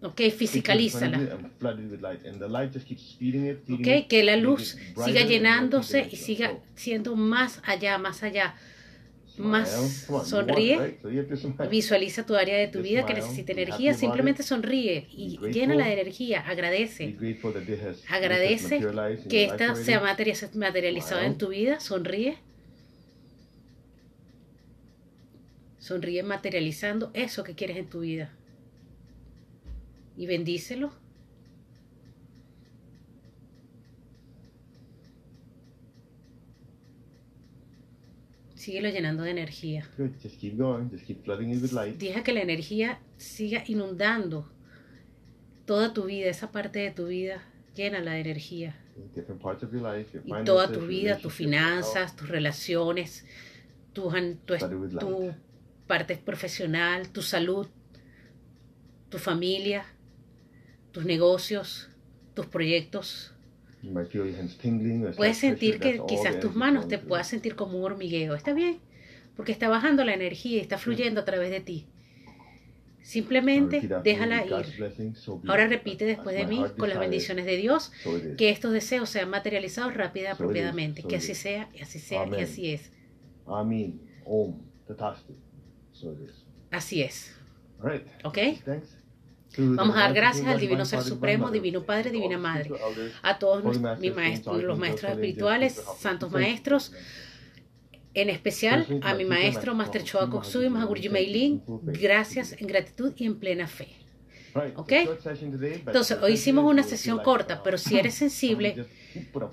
so 0.00 0.10
physicalized 0.10 0.10
for 0.10 0.20
you. 0.20 0.28
ok, 0.28 0.30
fisicalízala. 0.30 1.16
And 1.16 1.50
flood 1.58 1.80
it 1.80 1.90
with 1.90 2.00
light. 2.02 2.24
And 2.26 2.38
the 2.38 2.48
light 2.48 2.72
just 2.72 2.86
keeps 2.86 3.16
feeding 3.18 3.46
it, 3.46 3.64
feeding 3.66 3.80
Ok, 3.86 3.98
it, 3.98 4.08
que 4.08 4.22
la 4.22 4.36
luz 4.36 4.76
siga 5.04 5.22
llenándose 5.22 6.08
y 6.10 6.16
siga 6.16 6.58
siendo 6.74 7.16
más 7.16 7.60
allá, 7.64 7.98
más 7.98 8.22
allá. 8.22 8.54
más 9.38 10.06
sonríe. 10.24 10.98
Visualiza 11.70 12.26
tu 12.26 12.34
área 12.34 12.58
de 12.58 12.68
tu 12.68 12.82
vida 12.82 13.06
que 13.06 13.14
necesita 13.14 13.52
energía. 13.52 13.94
Simplemente 13.94 14.42
sonríe 14.42 15.06
y 15.12 15.38
llénala 15.52 15.86
de 15.86 15.92
energía. 15.92 16.40
Agradece. 16.40 17.16
Agradece 18.08 18.80
que 19.28 19.44
esta 19.44 19.74
materia- 20.00 20.34
materializada 20.54 21.24
en 21.24 21.38
tu 21.38 21.48
vida. 21.48 21.80
Sonríe. 21.80 22.38
Sonríe 25.78 26.22
materializando 26.22 27.10
eso 27.14 27.44
que 27.44 27.54
quieres 27.54 27.76
en 27.76 27.88
tu 27.88 28.00
vida. 28.00 28.34
Y 30.18 30.26
bendícelo. 30.26 30.90
Síguelo 38.56 38.88
llenando 38.90 39.22
de 39.22 39.30
energía. 39.30 39.88
Good. 39.96 40.10
Just 40.20 40.40
keep 40.40 40.58
going. 40.58 40.90
Just 40.90 41.06
keep 41.06 41.22
flooding 41.24 41.50
it 41.50 41.62
with 41.62 41.70
light. 41.70 41.96
Deja 41.98 42.24
que 42.24 42.32
la 42.32 42.42
energía 42.42 42.98
siga 43.16 43.62
inundando 43.68 44.50
toda 45.64 45.94
tu 45.94 46.06
vida, 46.06 46.28
esa 46.28 46.50
parte 46.50 46.80
de 46.80 46.90
tu 46.90 47.06
vida, 47.06 47.44
llénala 47.76 48.14
de 48.14 48.20
energía. 48.20 48.74
Different 49.14 49.40
parts 49.40 49.62
of 49.62 49.72
your 49.72 49.82
life, 49.82 50.10
your 50.12 50.24
Y 50.26 50.44
toda 50.44 50.72
tu 50.72 50.80
vida, 50.80 51.18
tus 51.18 51.32
finanzas, 51.32 52.16
tus 52.16 52.28
relaciones, 52.28 53.24
tu, 53.92 54.12
tu, 54.44 54.56
tu 54.98 55.32
parte 55.86 56.16
profesional, 56.16 57.08
tu 57.12 57.22
salud, 57.22 57.68
tu 59.08 59.18
familia, 59.18 59.84
tus 60.98 61.04
negocios, 61.04 61.88
tus 62.34 62.46
proyectos. 62.46 63.32
Puedes 65.16 65.38
sentir 65.38 65.78
que 65.78 66.02
quizás 66.08 66.40
tus 66.40 66.56
manos 66.56 66.88
te 66.88 66.98
puedas 66.98 67.28
sentir 67.28 67.54
como 67.54 67.78
un 67.78 67.84
hormigueo. 67.84 68.34
Está 68.34 68.52
bien, 68.52 68.80
porque 69.36 69.52
está 69.52 69.68
bajando 69.68 70.04
la 70.04 70.12
energía 70.12 70.56
y 70.56 70.58
está 70.58 70.76
fluyendo 70.76 71.20
a 71.20 71.24
través 71.24 71.52
de 71.52 71.60
ti. 71.60 71.86
Simplemente 73.00 73.88
déjala 74.02 74.44
ir. 74.44 74.52
Ahora 75.46 75.66
it. 75.66 75.70
repite 75.70 76.04
después 76.04 76.34
de 76.34 76.46
mí 76.46 76.64
con 76.76 76.88
las 76.88 76.98
bendiciones 76.98 77.46
de 77.46 77.56
Dios 77.56 77.92
que 78.36 78.50
estos 78.50 78.72
deseos 78.72 79.08
sean 79.08 79.30
materializados 79.30 79.94
rápida 79.94 80.30
y 80.30 80.32
apropiadamente. 80.32 81.04
Que 81.04 81.14
así 81.14 81.36
sea, 81.36 81.68
y 81.72 81.80
así 81.80 82.00
sea, 82.00 82.24
y 82.24 82.26
Amén. 82.26 82.42
así 82.42 82.72
es. 82.72 82.90
Is. 86.24 86.44
Así 86.72 87.02
es. 87.02 87.38
¿Ok? 88.24 88.38
Vamos 89.58 89.96
a 89.96 90.00
dar 90.00 90.14
gracias 90.14 90.46
al 90.46 90.60
Divino 90.60 90.84
Ser 90.84 91.02
Supremo, 91.02 91.50
Divino 91.50 91.82
Padre, 91.82 92.10
Divina 92.10 92.38
Madre, 92.38 92.70
a 93.22 93.38
todos 93.38 93.64
mis 93.98 94.14
maestros, 94.14 94.62
los 94.62 94.78
maestros 94.78 95.12
espirituales, 95.12 95.82
santos 95.98 96.30
maestros, 96.30 96.92
en 98.14 98.30
especial 98.30 98.86
a 99.02 99.14
mi 99.14 99.24
maestro, 99.24 99.74
Master 99.74 100.02
Choa 100.02 100.30
Koksui, 100.30 100.68
Mahagurji 100.68 101.08
Meilin, 101.08 101.62
gracias 101.82 102.54
en 102.58 102.66
gratitud 102.66 103.12
y 103.16 103.26
en 103.26 103.38
plena 103.38 103.66
fe. 103.66 103.88
¿Ok? 104.76 104.92
Entonces, 105.86 106.18
hoy 106.22 106.32
hicimos 106.32 106.64
una 106.64 106.82
sesión 106.82 107.18
corta, 107.22 107.56
uh, 107.56 107.62
pero 107.62 107.78
si 107.78 107.98
eres 107.98 108.14
sensible, 108.24 108.86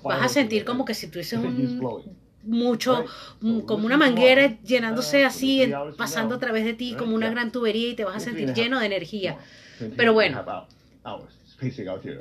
vas 0.02 0.24
a 0.24 0.28
sentir 0.28 0.64
como 0.64 0.84
que 0.84 0.94
si 0.94 1.08
tuvieses 1.08 1.38
un 1.42 2.16
mucho, 2.42 3.04
como 3.40 3.86
una 3.86 3.96
manguera 3.96 4.58
llenándose 4.62 5.24
uh, 5.24 5.26
así, 5.26 5.72
pasando 5.96 6.36
a 6.36 6.38
través 6.38 6.64
de 6.64 6.74
ti 6.74 6.94
como 6.96 7.14
una 7.14 7.28
gran 7.30 7.50
tubería 7.50 7.88
y 7.88 7.94
te 7.94 8.04
vas 8.04 8.16
a 8.16 8.20
sentir 8.20 8.54
lleno 8.54 8.78
de 8.78 8.86
energía. 8.86 9.38
Pero 9.96 10.12
bueno. 10.12 10.44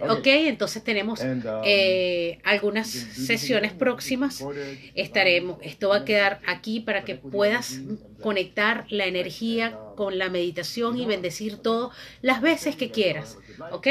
Ok, 0.09 0.27
entonces 0.27 0.83
tenemos 0.83 1.21
um, 1.21 1.41
eh, 1.65 2.39
algunas 2.43 2.87
sesiones 2.87 3.73
próximas. 3.73 4.39
recorded, 4.39 4.77
Estaremos, 4.95 5.57
esto 5.61 5.89
va 5.89 5.97
a 5.97 6.05
quedar 6.05 6.39
aquí 6.47 6.79
para 6.79 7.03
que 7.03 7.15
puedas 7.15 7.81
conectar 8.21 8.85
la 8.89 9.05
energía 9.05 9.77
con 9.95 10.17
la 10.17 10.29
meditación 10.29 10.97
y 10.97 11.05
bendecir 11.05 11.57
todo 11.57 11.91
las 12.21 12.41
veces 12.41 12.75
que 12.75 12.91
quieras. 12.91 13.37
¿Ok? 13.71 13.87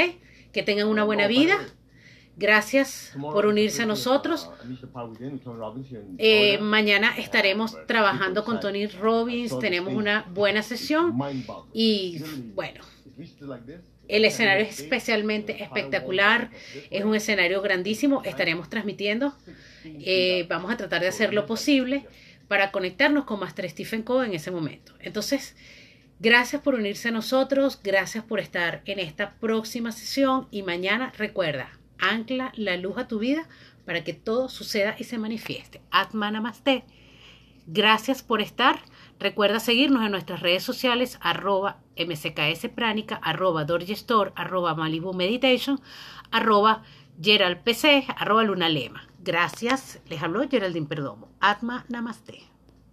Que 0.53 0.63
tengan 0.63 0.89
una 0.89 1.05
buena 1.05 1.27
vida. 1.27 1.59
Gracias 2.37 3.13
por 3.21 3.47
unirse 3.47 3.83
a 3.83 3.87
nosotros. 3.87 4.51
Eh, 6.19 6.59
mañana 6.59 7.17
estaremos 7.17 7.77
trabajando 7.87 8.45
con 8.45 8.61
Tony 8.61 8.87
Robbins. 8.87 9.57
Tenemos 9.59 9.95
una 9.95 10.23
buena 10.33 10.63
sesión. 10.63 11.17
Y 11.73 12.23
bueno, 12.55 12.81
el 14.09 14.25
escenario 14.25 14.65
es 14.65 14.81
especialmente 14.81 15.63
espectacular. 15.63 16.51
Es 16.91 17.05
un 17.05 17.15
escenario 17.15 17.63
grandísimo. 17.63 18.23
Estaremos 18.25 18.69
transmitiendo. 18.69 19.35
Eh, 19.85 20.47
vamos 20.49 20.73
a 20.73 20.77
tratar 20.77 21.01
de 21.01 21.09
hacer 21.09 21.33
lo 21.33 21.47
posible 21.47 22.07
para 22.49 22.71
conectarnos 22.71 23.25
con 23.25 23.41
Master 23.41 23.69
Stephen 23.71 24.03
Coe 24.03 24.27
en 24.27 24.35
ese 24.35 24.51
momento. 24.51 24.95
Entonces, 25.01 25.57
gracias 26.21 26.63
por 26.63 26.75
unirse 26.75 27.09
a 27.09 27.13
nosotros. 27.13 27.81
Gracias 27.83 28.25
por 28.25 28.41
estar 28.41 28.83
en 28.85 28.99
esta 28.99 29.35
próxima 29.35 29.93
sesión. 29.93 30.49
Y 30.51 30.63
mañana, 30.63 31.13
recuerda, 31.17 31.79
ancla 31.99 32.53
la 32.57 32.77
luz 32.77 32.99
a 32.99 33.09
tu 33.09 33.19
vida 33.19 33.49
para 33.87 34.05
que 34.05 34.15
todo 34.15 34.49
suceda 34.49 34.97
y 34.99 35.05
se 35.05 35.19
manifieste. 35.19 35.81
Atma 35.91 36.31
Namaste. 36.31 36.85
Gracias 37.67 38.23
por 38.23 38.43
estar. 38.43 38.81
Recuerda 39.19 39.61
seguirnos 39.61 40.05
en 40.05 40.11
nuestras 40.11 40.41
redes 40.41 40.63
sociales, 40.63 41.19
arroba 41.23 41.84
mcks 41.97 42.69
pránica, 42.75 43.17
arroba 43.23 43.65
dorjestore, 43.65 44.33
arroba 44.35 44.75
malibu 44.75 45.13
meditation, 45.13 45.81
arroba 46.31 46.83
geraldpc, 47.21 48.07
arroba 48.17 48.43
lunalema. 48.45 49.07
Gracias. 49.25 50.01
Les 50.09 50.23
habló 50.23 50.47
Geraldine 50.49 50.87
Perdomo. 50.87 51.29
Atma 51.41 51.87
Namaste. 51.89 52.54